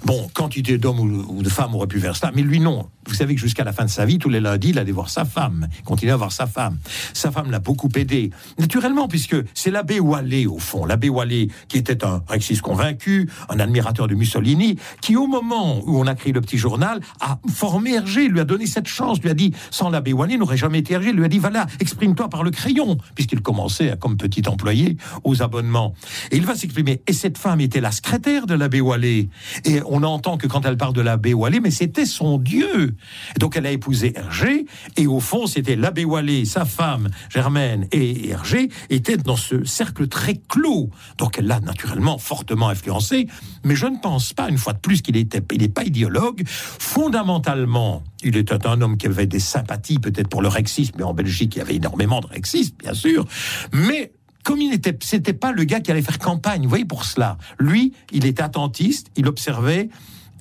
Bon, 0.06 0.30
quantité 0.34 0.78
d'hommes 0.78 1.00
ou 1.00 1.42
de 1.42 1.50
femmes 1.50 1.74
auraient 1.74 1.88
pu 1.88 2.00
faire 2.00 2.16
cela, 2.16 2.32
mais 2.36 2.42
lui 2.42 2.60
non. 2.60 2.90
Vous 3.08 3.16
savez 3.16 3.36
que 3.36 3.42
jusqu'à 3.42 3.64
la 3.64 3.74
fin 3.74 3.86
de 3.86 3.90
sa 3.90 4.06
vie, 4.06 4.18
tous 4.20 4.30
les 4.30 4.40
lundis, 4.40 4.70
il 4.70 4.80
allait 4.80 4.92
voir 4.92 5.10
sa 5.10 5.26
femme, 5.26 5.68
il 5.80 5.84
continuait 5.84 6.14
à 6.14 6.18
voir 6.18 6.32
sa 6.32 6.46
femme. 6.46 6.78
Sa 7.14 7.32
femme 7.32 7.50
l'a 7.50 7.60
beaucoup 7.60 7.90
aidé, 7.96 8.32
naturellement, 8.60 9.08
puisque 9.08 9.36
c'est 9.54 9.72
l'abbé 9.72 10.00
Wallet, 10.00 10.46
au 10.46 10.60
fond, 10.60 10.86
l'abbé 10.86 11.10
Wallet, 11.10 11.48
qui 11.68 11.78
était 11.78 12.06
un 12.06 12.22
rexiste 12.28 12.62
convaincu, 12.62 13.30
un 13.50 13.60
admirateur 13.60 14.08
de 14.08 14.16
Mussolini, 14.16 14.78
qui, 15.02 15.16
au 15.16 15.28
moment 15.28 15.82
où 15.86 16.00
on 16.00 16.08
a 16.08 16.16
créé 16.16 16.32
le 16.32 16.42
petit 16.42 16.58
journal, 16.58 17.02
a 17.20 17.40
formé 17.52 17.94
Hergé, 17.96 18.28
lui 18.28 18.40
a 18.40 18.46
donné 18.46 18.66
cette 18.68 18.88
chance, 18.88 19.22
lui 19.22 19.30
a 19.30 19.34
dit, 19.34 19.54
sans 19.72 19.90
l'abbé 19.90 20.14
Wallet, 20.14 20.38
n'aurait 20.38 20.58
jamais 20.58 20.80
été 20.80 20.94
Hergé, 20.94 21.12
lui 21.12 21.26
a 21.26 21.28
dit, 21.28 21.40
voilà, 21.40 21.66
exprime-toi 21.80 22.30
par 22.30 22.44
le 22.44 22.52
crayon, 22.52 22.98
puisqu'il 23.16 23.42
commençait 23.42 23.96
comme 24.00 24.18
petit 24.18 24.48
employé 24.48 24.98
aux 25.24 25.42
abonnements. 25.42 25.94
Et 26.32 26.38
il 26.38 26.46
va 26.46 26.56
s'exprimer. 26.56 27.02
Et 27.08 27.14
cette 27.14 27.38
femme 27.38 27.62
était 27.62 27.82
la 27.82 27.92
secrétaire 27.92 28.46
de 28.46 28.54
l'abbé 28.54 28.82
Wallet. 28.82 29.30
Et 29.66 29.82
on 29.88 30.04
entend 30.04 30.38
que 30.38 30.48
quand 30.48 30.66
elle 30.66 30.78
parle 30.78 30.94
de 30.94 31.02
l'abbé 31.02 31.34
Wallet, 31.34 31.60
mais 31.60 31.72
c'était 31.72 32.06
son 32.06 32.38
Dieu. 32.38 32.91
Donc 33.40 33.56
elle 33.58 33.66
a 33.66 33.72
épousé 33.72 34.14
Hergé, 34.16 34.66
et 34.98 35.08
au 35.08 35.20
fond, 35.20 35.48
c'était 35.48 35.76
l'abbé 35.76 36.06
Wallet, 36.06 36.46
sa 36.46 36.66
femme, 36.66 37.10
Germaine, 37.30 37.88
et 37.92 38.30
Hergé, 38.30 38.70
étaient 38.90 39.18
dans 39.18 39.36
ce 39.36 39.64
cercle 39.64 40.08
très 40.08 40.36
clos. 40.36 40.90
Donc 41.18 41.38
elle 41.38 41.48
l'a 41.48 41.60
naturellement 41.60 42.18
fortement 42.18 42.70
influencé, 42.70 43.28
mais 43.64 43.76
je 43.76 43.86
ne 43.86 43.98
pense 43.98 44.34
pas, 44.34 44.50
une 44.50 44.58
fois 44.58 44.74
de 44.74 44.80
plus, 44.80 45.02
qu'il 45.02 45.18
était, 45.18 45.42
il 45.52 45.62
n'est 45.62 45.70
pas 45.70 45.84
idéologue. 45.84 46.44
Fondamentalement, 46.46 48.04
il 48.24 48.38
était 48.38 48.68
un 48.68 48.82
homme 48.82 48.98
qui 48.98 49.08
avait 49.08 49.28
des 49.28 49.40
sympathies 49.40 50.00
peut-être 50.00 50.28
pour 50.28 50.42
le 50.42 50.48
rexisme, 50.48 50.96
mais 50.98 51.04
en 51.04 51.14
Belgique, 51.14 51.56
il 51.56 51.60
y 51.60 51.62
avait 51.62 51.76
énormément 51.76 52.22
de 52.22 52.28
rexistes, 52.28 52.76
bien 52.80 52.94
sûr. 52.94 53.26
Mais 53.74 54.12
comme 54.44 54.62
il 54.62 54.70
n'était, 54.70 54.98
c'était 55.02 55.34
pas 55.34 55.52
le 55.52 55.64
gars 55.64 55.80
qui 55.80 55.92
allait 55.92 56.02
faire 56.02 56.20
campagne, 56.20 56.64
vous 56.64 56.70
voyez, 56.70 56.86
pour 56.86 57.06
cela. 57.06 57.38
Lui, 57.60 57.94
il 58.12 58.26
était 58.26 58.42
attentiste, 58.42 59.08
il 59.16 59.28
observait, 59.28 59.90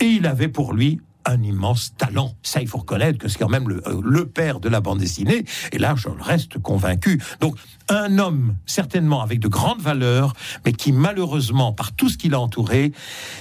et 0.01 0.07
il 0.07 0.27
avait 0.27 0.49
pour 0.49 0.73
lui 0.73 1.01
un 1.25 1.43
immense 1.43 1.95
talent. 1.97 2.35
Ça, 2.43 2.61
il 2.61 2.69
faut 2.69 2.79
reconnaître 2.79 3.19
que 3.19 3.29
c'est 3.29 3.39
quand 3.39 3.49
même 3.49 3.69
le, 3.69 3.87
euh, 3.87 4.01
le, 4.03 4.27
père 4.27 4.61
de 4.61 4.69
la 4.69 4.81
bande 4.81 4.99
dessinée. 4.99 5.45
Et 5.73 5.79
là, 5.79 5.95
je 5.97 6.09
reste 6.09 6.59
convaincu. 6.59 7.21
Donc, 7.41 7.57
un 7.89 8.19
homme 8.19 8.55
certainement 8.67 9.21
avec 9.21 9.41
de 9.41 9.49
grandes 9.49 9.81
valeurs, 9.81 10.33
mais 10.65 10.73
qui 10.73 10.93
malheureusement, 10.93 11.73
par 11.73 11.93
tout 11.93 12.09
ce 12.09 12.17
qu'il 12.17 12.35
a 12.35 12.41
entouré, 12.41 12.93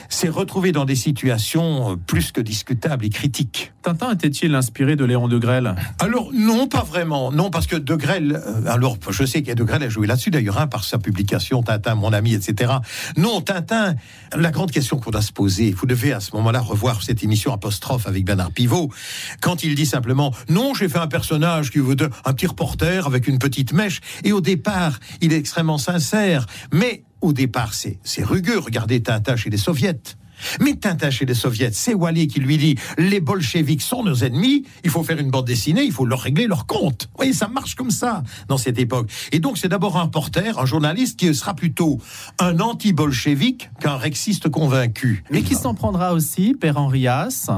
s'est 0.09 0.29
retrouvé 0.29 0.71
dans 0.71 0.85
des 0.85 0.95
situations 0.95 1.91
euh, 1.91 1.95
plus 1.95 2.31
que 2.31 2.41
discutables 2.41 3.05
et 3.05 3.09
critiques. 3.09 3.71
Tintin 3.83 4.13
était-il 4.13 4.53
inspiré 4.55 4.95
de 4.95 5.05
Léon 5.05 5.27
de 5.27 5.37
Grelle? 5.37 5.75
Alors 5.99 6.29
non, 6.33 6.67
pas 6.67 6.83
vraiment. 6.83 7.31
Non, 7.31 7.49
parce 7.49 7.67
que 7.67 7.75
de 7.75 7.95
Grelle, 7.95 8.41
euh, 8.45 8.65
alors 8.67 8.97
je 9.09 9.23
sais 9.25 9.39
qu'il 9.39 9.49
y 9.49 9.51
a 9.51 9.55
de 9.55 9.63
Grelle 9.63 9.83
a 9.83 9.89
joué 9.89 10.07
là-dessus 10.07 10.31
d'ailleurs, 10.31 10.59
hein, 10.59 10.67
par 10.67 10.83
sa 10.83 10.97
publication 10.97 11.63
Tintin, 11.63 11.95
mon 11.95 12.11
ami, 12.11 12.33
etc. 12.33 12.73
Non, 13.17 13.41
Tintin, 13.41 13.95
la 14.35 14.51
grande 14.51 14.71
question 14.71 14.97
qu'on 14.97 15.11
doit 15.11 15.21
se 15.21 15.31
poser, 15.31 15.71
vous 15.71 15.85
devez 15.85 16.11
à 16.11 16.19
ce 16.19 16.35
moment-là 16.35 16.59
revoir 16.59 17.03
cette 17.03 17.23
émission 17.23 17.53
avec 18.05 18.25
Bernard 18.25 18.51
Pivot, 18.51 18.89
quand 19.41 19.63
il 19.63 19.75
dit 19.75 19.85
simplement 19.85 20.33
non, 20.49 20.73
j'ai 20.73 20.89
fait 20.89 20.99
un 20.99 21.07
personnage 21.07 21.71
qui 21.71 21.79
veut 21.79 21.95
un 22.25 22.33
petit 22.33 22.47
reporter 22.47 23.05
avec 23.07 23.27
une 23.27 23.39
petite 23.39 23.73
mèche 23.73 24.01
et 24.23 24.31
au 24.31 24.41
départ, 24.41 24.99
il 25.21 25.33
est 25.33 25.37
extrêmement 25.37 25.77
sincère, 25.77 26.45
mais 26.71 27.03
au 27.21 27.33
départ, 27.33 27.73
c'est 27.73 28.23
rugueux. 28.23 28.59
Regardez 28.59 29.01
Tintin 29.03 29.35
chez 29.35 29.49
les 29.49 29.57
soviets. 29.57 29.99
Mais 30.59 30.75
Tintin 30.75 31.09
chez 31.09 31.25
les 31.25 31.33
soviets, 31.33 31.71
c'est 31.73 31.93
Wally 31.93 32.27
qui 32.27 32.39
lui 32.39 32.57
dit 32.57 32.75
les 32.97 33.19
bolcheviks 33.19 33.81
sont 33.81 34.03
nos 34.03 34.15
ennemis, 34.15 34.65
il 34.83 34.89
faut 34.89 35.03
faire 35.03 35.19
une 35.19 35.31
bande 35.31 35.45
dessinée, 35.45 35.83
il 35.83 35.91
faut 35.91 36.05
leur 36.05 36.21
régler 36.21 36.47
leur 36.47 36.65
compte. 36.65 37.09
Oui, 37.19 37.33
ça 37.33 37.47
marche 37.47 37.75
comme 37.75 37.91
ça 37.91 38.23
dans 38.47 38.57
cette 38.57 38.79
époque. 38.79 39.09
Et 39.31 39.39
donc 39.39 39.57
c'est 39.57 39.67
d'abord 39.67 39.97
un 39.97 40.03
reporter, 40.03 40.59
un 40.59 40.65
journaliste 40.65 41.19
qui 41.19 41.33
sera 41.33 41.53
plutôt 41.53 41.99
un 42.39 42.59
anti-bolchevique 42.59 43.69
qu'un 43.79 43.95
rexiste 43.95 44.49
convaincu. 44.49 45.23
Mais 45.31 45.41
qui 45.41 45.55
s'en 45.55 45.73
prendra 45.73 46.13
aussi, 46.13 46.55
Père 46.59 46.77
Henrias, 46.77 47.49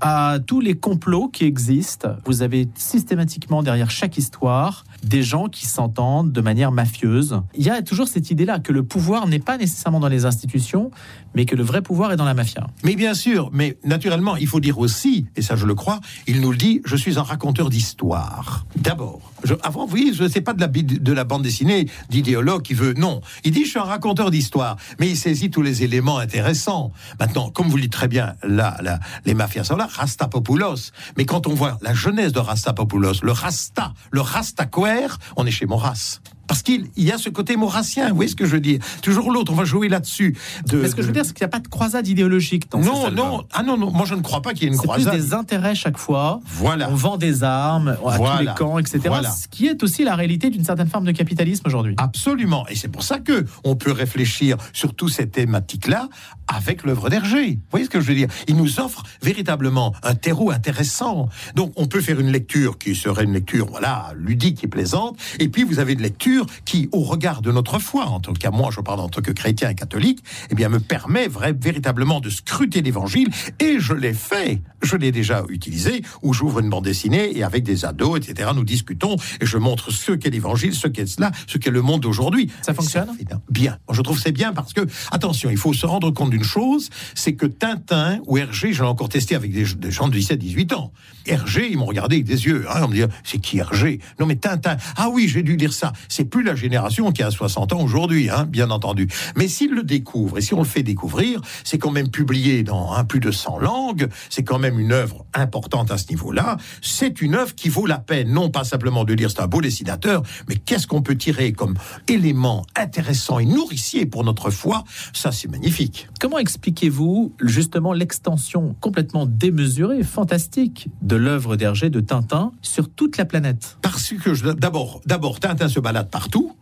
à 0.00 0.38
tous 0.46 0.60
les 0.60 0.74
complots 0.74 1.28
qui 1.28 1.44
existent. 1.44 2.16
Vous 2.24 2.42
avez 2.42 2.68
systématiquement 2.74 3.62
derrière 3.62 3.90
chaque 3.90 4.16
histoire 4.18 4.84
des 5.02 5.22
gens 5.22 5.48
qui 5.48 5.66
s'entendent 5.66 6.32
de 6.32 6.40
manière 6.40 6.72
mafieuse. 6.72 7.40
Il 7.54 7.64
y 7.64 7.70
a 7.70 7.82
toujours 7.82 8.08
cette 8.08 8.30
idée-là 8.30 8.58
que 8.58 8.72
le 8.72 8.82
pouvoir 8.82 9.26
n'est 9.26 9.38
pas 9.38 9.58
nécessairement 9.58 10.00
dans 10.00 10.08
les 10.08 10.24
institutions, 10.24 10.90
mais 11.34 11.44
que 11.44 11.56
le 11.56 11.62
vrai 11.62 11.82
pouvoir 11.82 12.12
est 12.12 12.16
dans 12.16 12.24
la 12.24 12.34
mafia. 12.34 12.66
Mais 12.84 12.96
bien 12.96 13.14
sûr, 13.14 13.50
mais 13.52 13.78
naturellement, 13.84 14.36
il 14.36 14.46
faut 14.46 14.60
dire 14.60 14.78
aussi, 14.78 15.26
et 15.36 15.42
ça 15.42 15.56
je 15.56 15.66
le 15.66 15.74
crois, 15.74 16.00
il 16.26 16.40
nous 16.40 16.50
le 16.50 16.56
dit, 16.56 16.80
je 16.84 16.96
suis 16.96 17.18
un 17.18 17.22
raconteur 17.22 17.70
d'histoire. 17.70 18.66
D'abord, 18.76 19.32
avant, 19.62 19.84
vous 19.84 19.90
voyez, 19.90 20.12
je 20.12 20.28
sais 20.28 20.40
pas 20.40 20.52
de 20.52 20.60
la, 20.60 20.68
de 20.68 21.12
la 21.12 21.24
bande 21.24 21.42
dessinée 21.42 21.88
d'idéologue 22.08 22.62
qui 22.62 22.74
veut, 22.74 22.94
non. 22.94 23.20
Il 23.44 23.52
dit, 23.52 23.64
je 23.64 23.70
suis 23.70 23.78
un 23.78 23.84
raconteur 23.84 24.30
d'histoire, 24.30 24.76
mais 24.98 25.08
il 25.08 25.16
saisit 25.16 25.50
tous 25.50 25.62
les 25.62 25.82
éléments 25.82 26.18
intéressants. 26.18 26.92
Maintenant, 27.18 27.50
comme 27.50 27.68
vous 27.68 27.76
le 27.76 27.82
dites 27.82 27.92
très 27.92 28.08
bien, 28.08 28.34
là, 28.42 28.76
là 28.82 29.00
les 29.24 29.34
mafias 29.34 29.64
sont 29.64 29.76
là, 29.76 29.88
Rastapopoulos. 29.90 30.92
Mais 31.16 31.24
quand 31.24 31.46
on 31.46 31.54
voit 31.54 31.78
la 31.82 31.94
jeunesse 31.94 32.32
de 32.32 32.40
Rastapopoulos, 32.40 33.22
le 33.22 33.32
Rasta, 33.32 33.92
le 34.10 34.20
Rastaquer, 34.20 35.08
on 35.36 35.46
est 35.46 35.50
chez 35.50 35.66
Maurras. 35.66 36.20
Parce 36.50 36.62
qu'il 36.62 36.88
y 36.96 37.12
a 37.12 37.16
ce 37.16 37.28
côté 37.28 37.54
maurassien, 37.54 38.08
vous 38.08 38.16
voyez 38.16 38.28
ce 38.28 38.34
que 38.34 38.44
je 38.44 38.50
veux 38.50 38.60
dire 38.60 38.80
Toujours 39.02 39.30
l'autre, 39.30 39.52
on 39.52 39.54
va 39.54 39.62
jouer 39.62 39.88
là-dessus. 39.88 40.36
Mais 40.72 40.88
ce 40.88 40.96
que 40.96 41.00
je 41.00 41.06
veux 41.06 41.12
dire, 41.12 41.24
c'est 41.24 41.32
qu'il 41.32 41.44
n'y 41.44 41.48
a 41.48 41.52
pas 41.52 41.60
de 41.60 41.68
croisade 41.68 42.08
idéologique 42.08 42.68
dans 42.72 42.80
Non, 42.80 43.08
non, 43.12 43.44
ah 43.52 43.62
non, 43.62 43.78
non, 43.78 43.92
moi 43.92 44.04
je 44.04 44.16
ne 44.16 44.20
crois 44.20 44.42
pas 44.42 44.52
qu'il 44.52 44.64
y 44.64 44.66
ait 44.66 44.72
une 44.72 44.76
croisade. 44.76 45.12
C'est 45.12 45.18
plus 45.18 45.28
des 45.28 45.32
intérêts 45.32 45.76
chaque 45.76 45.96
fois. 45.96 46.40
Voilà. 46.44 46.90
On 46.90 46.96
vend 46.96 47.18
des 47.18 47.44
armes 47.44 47.96
à 48.04 48.16
tous 48.16 48.40
les 48.40 48.50
camps, 48.56 48.78
etc. 48.80 48.98
Voilà. 49.06 49.30
Ce 49.30 49.46
qui 49.46 49.68
est 49.68 49.80
aussi 49.84 50.02
la 50.02 50.16
réalité 50.16 50.50
d'une 50.50 50.64
certaine 50.64 50.88
forme 50.88 51.04
de 51.04 51.12
capitalisme 51.12 51.62
aujourd'hui. 51.66 51.94
Absolument. 51.98 52.66
Et 52.66 52.74
c'est 52.74 52.88
pour 52.88 53.04
ça 53.04 53.20
que 53.20 53.46
on 53.62 53.76
peut 53.76 53.92
réfléchir 53.92 54.56
sur 54.72 54.92
toutes 54.94 55.12
ces 55.12 55.28
thématiques-là 55.28 56.08
avec 56.48 56.82
l'œuvre 56.82 57.10
d'Hergé. 57.10 57.50
Vous 57.52 57.70
voyez 57.70 57.86
ce 57.86 57.90
que 57.90 58.00
je 58.00 58.08
veux 58.08 58.16
dire? 58.16 58.28
Il 58.48 58.56
nous 58.56 58.80
offre 58.80 59.04
véritablement 59.22 59.94
un 60.02 60.16
terreau 60.16 60.50
intéressant. 60.50 61.28
Donc 61.54 61.72
on 61.76 61.86
peut 61.86 62.00
faire 62.00 62.18
une 62.18 62.32
lecture 62.32 62.76
qui 62.76 62.96
serait 62.96 63.22
une 63.22 63.34
lecture, 63.34 63.66
voilà, 63.70 64.12
ludique 64.16 64.64
et 64.64 64.68
plaisante. 64.68 65.16
Et 65.38 65.48
puis 65.48 65.62
vous 65.62 65.78
avez 65.78 65.92
une 65.92 66.02
lecture 66.02 66.39
qui, 66.64 66.88
au 66.92 67.00
regard 67.00 67.42
de 67.42 67.52
notre 67.52 67.78
foi, 67.78 68.06
en 68.06 68.20
tout 68.20 68.32
cas 68.32 68.50
moi 68.50 68.70
je 68.72 68.80
parle 68.80 69.00
en 69.00 69.08
tant 69.08 69.20
que 69.20 69.32
chrétien 69.32 69.70
et 69.70 69.74
catholique, 69.74 70.22
eh 70.50 70.54
bien 70.54 70.68
me 70.68 70.80
permet 70.80 71.28
véritablement 71.28 72.20
de 72.20 72.30
scruter 72.30 72.82
l'évangile 72.82 73.28
et 73.58 73.78
je 73.78 73.92
l'ai 73.94 74.14
fait. 74.14 74.60
Je 74.82 74.96
l'ai 74.96 75.12
déjà 75.12 75.44
utilisé 75.48 76.02
où 76.22 76.32
j'ouvre 76.32 76.60
une 76.60 76.70
bande 76.70 76.84
dessinée 76.84 77.36
et 77.36 77.42
avec 77.42 77.64
des 77.64 77.84
ados, 77.84 78.18
etc. 78.18 78.50
Nous 78.54 78.64
discutons 78.64 79.16
et 79.40 79.46
je 79.46 79.58
montre 79.58 79.90
ce 79.90 80.12
qu'est 80.12 80.30
l'évangile, 80.30 80.74
ce 80.74 80.88
qu'est 80.88 81.06
cela, 81.06 81.30
ce 81.46 81.58
qu'est 81.58 81.70
le 81.70 81.82
monde 81.82 82.00
d'aujourd'hui. 82.00 82.50
Ça 82.62 82.74
fonctionne? 82.74 83.08
Bien. 83.50 83.78
Je 83.90 84.00
trouve 84.02 84.18
c'est 84.18 84.32
bien 84.32 84.52
parce 84.52 84.72
que 84.72 84.82
attention, 85.10 85.50
il 85.50 85.56
faut 85.56 85.72
se 85.72 85.86
rendre 85.86 86.10
compte 86.10 86.30
d'une 86.30 86.44
chose, 86.44 86.90
c'est 87.14 87.34
que 87.34 87.46
Tintin 87.46 88.20
ou 88.26 88.38
Hergé, 88.38 88.72
je 88.72 88.82
l'ai 88.82 88.88
encore 88.88 89.08
testé 89.08 89.34
avec 89.34 89.52
des, 89.52 89.64
gens 89.64 90.08
de 90.08 90.18
17-18 90.18 90.74
ans. 90.74 90.92
Hergé, 91.26 91.68
ils 91.70 91.76
m'ont 91.76 91.86
regardé 91.86 92.16
avec 92.16 92.26
des 92.26 92.46
yeux. 92.46 92.64
Hein, 92.68 92.82
on 92.84 92.88
me 92.88 92.94
dit 92.94 93.02
c'est 93.24 93.38
qui 93.38 93.58
Hergé? 93.58 94.00
Non 94.18 94.26
mais 94.26 94.36
Tintin. 94.36 94.76
Ah 94.96 95.08
oui, 95.10 95.28
j'ai 95.28 95.42
dû 95.42 95.56
lire 95.56 95.72
ça. 95.72 95.92
C'est 96.08 96.24
plus 96.30 96.42
la 96.42 96.54
génération 96.54 97.12
qui 97.12 97.22
a 97.22 97.30
60 97.30 97.72
ans 97.72 97.82
aujourd'hui, 97.82 98.30
hein, 98.30 98.46
bien 98.48 98.70
entendu. 98.70 99.08
Mais 99.36 99.48
s'il 99.48 99.72
le 99.72 99.82
découvre 99.82 100.38
et 100.38 100.40
si 100.40 100.54
on 100.54 100.58
le 100.58 100.64
fait 100.64 100.82
découvrir, 100.82 101.40
c'est 101.64 101.78
quand 101.78 101.90
même 101.90 102.10
publié 102.10 102.62
dans 102.62 102.92
un 102.92 103.04
plus 103.04 103.20
de 103.20 103.30
100 103.30 103.58
langues, 103.58 104.08
c'est 104.30 104.44
quand 104.44 104.58
même 104.58 104.78
une 104.78 104.92
œuvre 104.92 105.26
importante 105.34 105.90
à 105.90 105.98
ce 105.98 106.08
niveau-là. 106.08 106.56
C'est 106.80 107.20
une 107.20 107.34
œuvre 107.34 107.54
qui 107.54 107.68
vaut 107.68 107.86
la 107.86 107.98
peine, 107.98 108.32
non 108.32 108.50
pas 108.50 108.64
simplement 108.64 109.04
de 109.04 109.12
lire, 109.12 109.30
c'est 109.30 109.40
un 109.40 109.46
beau 109.46 109.60
dessinateur, 109.60 110.22
mais 110.48 110.56
qu'est-ce 110.56 110.86
qu'on 110.86 111.02
peut 111.02 111.16
tirer 111.16 111.52
comme 111.52 111.74
élément 112.08 112.64
intéressant 112.76 113.38
et 113.38 113.46
nourricier 113.46 114.06
pour 114.06 114.24
notre 114.24 114.50
foi? 114.50 114.84
Ça, 115.12 115.32
c'est 115.32 115.48
magnifique. 115.48 116.08
Comment 116.20 116.38
expliquez-vous 116.38 117.34
justement 117.42 117.92
l'extension 117.92 118.76
complètement 118.80 119.26
démesurée, 119.26 120.02
fantastique 120.04 120.88
de 121.02 121.16
l'œuvre 121.16 121.56
d'Hergé 121.56 121.90
de 121.90 122.00
Tintin 122.00 122.52
sur 122.62 122.88
toute 122.88 123.16
la 123.16 123.24
planète? 123.24 123.78
Parce 123.82 124.10
que 124.10 124.52
d'abord, 124.52 125.00
d'abord, 125.06 125.40
Tintin 125.40 125.68
se 125.68 125.80
balade 125.80 126.10
par 126.10 126.19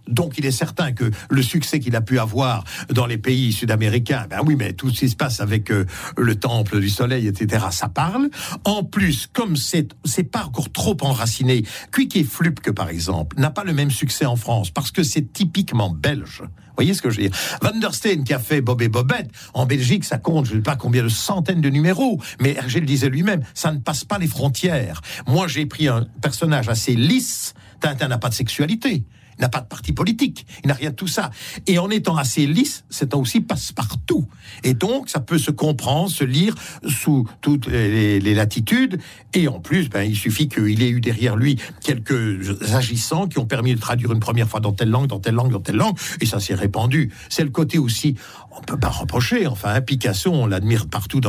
Donc 0.08 0.38
il 0.38 0.46
est 0.46 0.50
certain 0.50 0.92
que 0.92 1.10
le 1.30 1.42
succès 1.42 1.80
qu'il 1.80 1.94
a 1.94 2.00
pu 2.00 2.18
avoir 2.18 2.64
dans 2.90 3.06
les 3.06 3.18
pays 3.18 3.52
sud-américains, 3.52 4.26
ben 4.28 4.40
oui, 4.44 4.56
mais 4.56 4.72
tout 4.72 4.90
ce 4.90 5.00
qui 5.00 5.08
se 5.08 5.16
passe 5.16 5.40
avec 5.40 5.70
euh, 5.70 5.84
le 6.16 6.34
temple 6.34 6.80
du 6.80 6.88
soleil, 6.88 7.26
etc., 7.26 7.66
ça 7.70 7.88
parle. 7.88 8.30
En 8.64 8.84
plus, 8.84 9.28
comme 9.32 9.56
c'est 9.56 9.88
c'est 10.04 10.24
pas 10.24 10.44
encore 10.44 10.72
trop 10.72 10.96
enraciné, 11.02 11.64
Quick 11.92 12.16
et 12.16 12.24
Flupke, 12.24 12.72
par 12.72 12.88
exemple, 12.88 13.38
n'a 13.38 13.50
pas 13.50 13.64
le 13.64 13.72
même 13.72 13.90
succès 13.90 14.24
en 14.24 14.36
France 14.36 14.70
parce 14.70 14.90
que 14.90 15.02
c'est 15.02 15.32
typiquement 15.32 15.90
belge. 15.90 16.42
Vous 16.42 16.84
voyez 16.84 16.94
ce 16.94 17.02
que 17.02 17.10
je 17.10 17.16
veux 17.20 17.28
dire? 17.28 17.38
Van 17.60 17.76
der 17.76 17.92
Steen 17.92 18.22
qui 18.22 18.32
a 18.32 18.38
fait 18.38 18.60
Bob 18.60 18.80
et 18.82 18.88
Bobette, 18.88 19.30
en 19.52 19.66
Belgique, 19.66 20.04
ça 20.04 20.16
compte, 20.16 20.46
je 20.46 20.52
ne 20.52 20.58
sais 20.58 20.62
pas 20.62 20.76
combien 20.76 21.02
de 21.02 21.08
centaines 21.08 21.60
de 21.60 21.70
numéros, 21.70 22.20
mais 22.40 22.52
Hergé 22.52 22.78
le 22.78 22.86
disait 22.86 23.08
lui-même, 23.08 23.42
ça 23.52 23.72
ne 23.72 23.78
passe 23.78 24.04
pas 24.04 24.18
les 24.18 24.28
frontières. 24.28 25.00
Moi, 25.26 25.48
j'ai 25.48 25.66
pris 25.66 25.88
un 25.88 26.06
personnage 26.22 26.68
assez 26.68 26.94
lisse, 26.94 27.54
Tintin 27.80 28.06
n'a 28.06 28.18
pas 28.18 28.28
de 28.28 28.34
sexualité 28.34 29.04
n'a 29.40 29.48
pas 29.48 29.60
de 29.60 29.66
parti 29.66 29.92
politique, 29.92 30.46
il 30.64 30.68
n'a 30.68 30.74
rien 30.74 30.90
de 30.90 30.94
tout 30.94 31.06
ça. 31.06 31.30
Et 31.66 31.78
en 31.78 31.90
étant 31.90 32.16
assez 32.16 32.46
lisse, 32.46 32.84
c'est 32.90 33.14
aussi 33.14 33.40
passe-partout. 33.40 34.26
Et 34.64 34.74
donc, 34.74 35.08
ça 35.08 35.20
peut 35.20 35.38
se 35.38 35.50
comprendre, 35.50 36.10
se 36.10 36.24
lire 36.24 36.54
sous 36.86 37.28
toutes 37.40 37.66
les, 37.66 38.20
latitudes. 38.34 39.00
Et 39.34 39.48
en 39.48 39.60
plus, 39.60 39.88
ben, 39.88 40.02
il 40.02 40.16
suffit 40.16 40.48
qu'il 40.48 40.82
ait 40.82 40.90
eu 40.90 41.00
derrière 41.00 41.36
lui 41.36 41.58
quelques 41.82 42.72
agissants 42.74 43.26
qui 43.26 43.38
ont 43.38 43.46
permis 43.46 43.74
de 43.74 43.80
traduire 43.80 44.12
une 44.12 44.20
première 44.20 44.48
fois 44.48 44.60
dans 44.60 44.72
telle 44.72 44.90
langue, 44.90 45.06
dans 45.06 45.18
telle 45.18 45.34
langue, 45.34 45.50
dans 45.50 45.60
telle 45.60 45.76
langue, 45.76 45.96
et 46.20 46.26
ça 46.26 46.40
s'est 46.40 46.54
répandu. 46.54 47.12
C'est 47.28 47.44
le 47.44 47.50
côté 47.50 47.78
aussi, 47.78 48.14
on 48.56 48.60
peut 48.60 48.78
pas 48.78 48.88
reprocher, 48.88 49.46
enfin, 49.46 49.74
hein, 49.74 49.80
Picasso, 49.80 50.30
on 50.30 50.46
l'admire 50.46 50.88
partout 50.88 51.20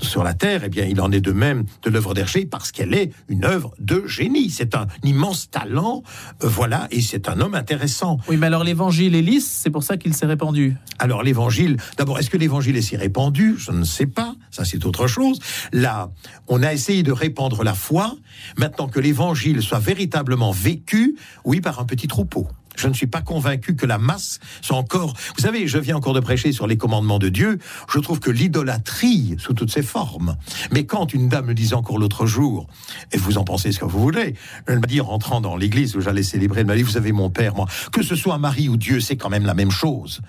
sur 0.00 0.24
la 0.24 0.34
Terre, 0.34 0.62
eh 0.64 0.68
bien, 0.68 0.84
il 0.84 1.00
en 1.00 1.12
est 1.12 1.20
de 1.20 1.32
même 1.32 1.64
de 1.82 1.90
l'œuvre 1.90 2.14
d'Hergé, 2.14 2.46
parce 2.46 2.72
qu'elle 2.72 2.94
est 2.94 3.12
une 3.28 3.44
œuvre 3.44 3.72
de 3.78 4.06
génie. 4.06 4.50
C'est 4.50 4.74
un 4.74 4.86
immense 5.02 5.50
talent, 5.50 6.02
euh, 6.42 6.48
voilà, 6.48 6.88
et 6.90 7.00
c'est 7.00 7.28
un 7.28 7.40
homme 7.40 7.47
intéressant. 7.54 8.18
Oui, 8.28 8.36
mais 8.36 8.46
alors 8.46 8.64
l'évangile 8.64 9.14
est 9.14 9.22
lisse, 9.22 9.48
c'est 9.48 9.70
pour 9.70 9.82
ça 9.82 9.96
qu'il 9.96 10.14
s'est 10.14 10.26
répandu. 10.26 10.76
Alors 10.98 11.22
l'évangile, 11.22 11.76
d'abord, 11.96 12.18
est-ce 12.18 12.30
que 12.30 12.36
l'évangile 12.36 12.76
est 12.76 12.82
si 12.82 12.96
répandu? 12.96 13.56
Je 13.58 13.72
ne 13.72 13.84
sais 13.84 14.06
pas, 14.06 14.34
ça 14.50 14.64
c'est 14.64 14.84
autre 14.84 15.06
chose. 15.06 15.38
Là, 15.72 16.10
on 16.48 16.62
a 16.62 16.72
essayé 16.72 17.02
de 17.02 17.12
répandre 17.12 17.62
la 17.62 17.74
foi, 17.74 18.16
maintenant 18.56 18.88
que 18.88 19.00
l'évangile 19.00 19.62
soit 19.62 19.78
véritablement 19.78 20.52
vécu, 20.52 21.16
oui, 21.44 21.60
par 21.60 21.80
un 21.80 21.84
petit 21.84 22.08
troupeau. 22.08 22.48
Je 22.78 22.86
ne 22.86 22.94
suis 22.94 23.08
pas 23.08 23.20
convaincu 23.20 23.74
que 23.74 23.86
la 23.86 23.98
masse 23.98 24.38
soit 24.62 24.76
encore. 24.76 25.14
Vous 25.36 25.42
savez, 25.42 25.66
je 25.66 25.78
viens 25.78 25.96
encore 25.96 26.14
de 26.14 26.20
prêcher 26.20 26.52
sur 26.52 26.68
les 26.68 26.76
commandements 26.76 27.18
de 27.18 27.28
Dieu. 27.28 27.58
Je 27.92 27.98
trouve 27.98 28.20
que 28.20 28.30
l'idolâtrie, 28.30 29.34
sous 29.38 29.52
toutes 29.52 29.72
ses 29.72 29.82
formes. 29.82 30.36
Mais 30.70 30.86
quand 30.86 31.12
une 31.12 31.28
dame 31.28 31.46
me 31.46 31.54
disait 31.54 31.74
encore 31.74 31.98
l'autre 31.98 32.26
jour, 32.26 32.68
et 33.12 33.16
vous 33.18 33.36
en 33.36 33.44
pensez 33.44 33.72
ce 33.72 33.80
que 33.80 33.84
vous 33.84 34.00
voulez, 34.00 34.34
elle 34.66 34.78
m'a 34.78 34.86
dit, 34.86 35.00
en 35.00 35.06
rentrant 35.06 35.40
dans 35.40 35.56
l'église 35.56 35.96
où 35.96 36.00
j'allais 36.00 36.22
célébrer, 36.22 36.60
elle 36.60 36.66
m'a 36.66 36.76
dit, 36.76 36.82
vous 36.82 36.92
savez, 36.92 37.10
mon 37.10 37.30
père, 37.30 37.56
moi, 37.56 37.66
que 37.90 38.02
ce 38.02 38.14
soit 38.14 38.38
Marie 38.38 38.68
ou 38.68 38.76
Dieu, 38.76 39.00
c'est 39.00 39.16
quand 39.16 39.28
même 39.28 39.44
la 39.44 39.54
même 39.54 39.72
chose. 39.72 40.20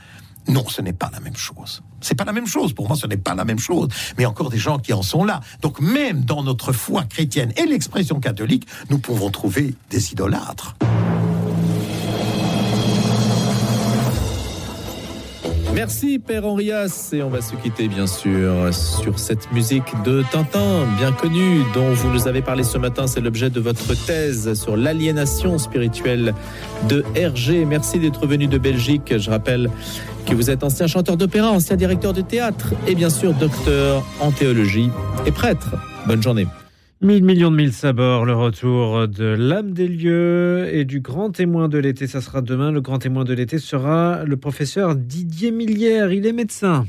Non, 0.47 0.67
ce 0.67 0.81
n'est 0.81 0.93
pas 0.93 1.11
la 1.13 1.19
même 1.19 1.35
chose. 1.35 1.83
C'est 2.01 2.15
pas 2.15 2.25
la 2.25 2.31
même 2.31 2.47
chose. 2.47 2.73
Pour 2.73 2.87
moi, 2.87 2.97
ce 2.97 3.05
n'est 3.05 3.17
pas 3.17 3.35
la 3.35 3.45
même 3.45 3.59
chose. 3.59 3.89
Mais 4.17 4.25
encore 4.25 4.49
des 4.49 4.57
gens 4.57 4.79
qui 4.79 4.93
en 4.93 5.03
sont 5.03 5.23
là. 5.23 5.41
Donc, 5.61 5.79
même 5.79 6.25
dans 6.25 6.41
notre 6.41 6.73
foi 6.73 7.03
chrétienne 7.03 7.53
et 7.57 7.67
l'expression 7.67 8.19
catholique, 8.19 8.65
nous 8.89 8.97
pouvons 8.97 9.29
trouver 9.29 9.75
des 9.91 10.11
idolâtres. 10.11 10.75
Merci 15.73 16.19
Père 16.19 16.45
Henrias 16.45 17.11
et 17.13 17.23
on 17.23 17.29
va 17.29 17.41
se 17.41 17.55
quitter 17.55 17.87
bien 17.87 18.07
sûr 18.07 18.73
sur 18.73 19.17
cette 19.19 19.51
musique 19.51 19.85
de 20.03 20.23
Tintin 20.31 20.85
bien 20.97 21.11
connue 21.11 21.61
dont 21.73 21.93
vous 21.93 22.09
nous 22.09 22.27
avez 22.27 22.41
parlé 22.41 22.63
ce 22.63 22.77
matin. 22.77 23.07
C'est 23.07 23.21
l'objet 23.21 23.49
de 23.49 23.59
votre 23.59 23.93
thèse 24.05 24.53
sur 24.59 24.75
l'aliénation 24.75 25.57
spirituelle 25.57 26.33
de 26.89 27.05
Hergé. 27.15 27.65
Merci 27.65 27.99
d'être 27.99 28.25
venu 28.25 28.47
de 28.47 28.57
Belgique. 28.57 29.17
Je 29.17 29.29
rappelle 29.29 29.69
que 30.25 30.33
vous 30.33 30.49
êtes 30.49 30.63
ancien 30.63 30.87
chanteur 30.87 31.17
d'opéra, 31.17 31.49
ancien 31.51 31.75
directeur 31.75 32.13
de 32.13 32.21
théâtre 32.21 32.73
et 32.87 32.95
bien 32.95 33.09
sûr 33.09 33.33
docteur 33.33 34.03
en 34.19 34.31
théologie 34.31 34.89
et 35.25 35.31
prêtre. 35.31 35.75
Bonne 36.07 36.21
journée. 36.21 36.47
1000 37.01 37.23
millions 37.23 37.49
de 37.49 37.55
mille 37.55 37.71
sabords, 37.71 38.25
le 38.25 38.33
retour 38.35 39.07
de 39.07 39.23
l'âme 39.23 39.71
des 39.71 39.87
lieux 39.87 40.67
et 40.69 40.83
du 40.83 40.99
grand 40.99 41.31
témoin 41.31 41.69
de 41.69 41.77
l'été. 41.77 42.07
Ça 42.07 42.19
sera 42.19 42.41
demain. 42.41 42.73
Le 42.73 42.81
grand 42.81 42.99
témoin 42.99 43.23
de 43.23 43.33
l'été 43.33 43.57
sera 43.57 44.25
le 44.25 44.35
professeur 44.35 44.97
Didier 44.97 45.51
Millière. 45.51 46.11
Il 46.11 46.25
est 46.25 46.33
médecin. 46.33 46.85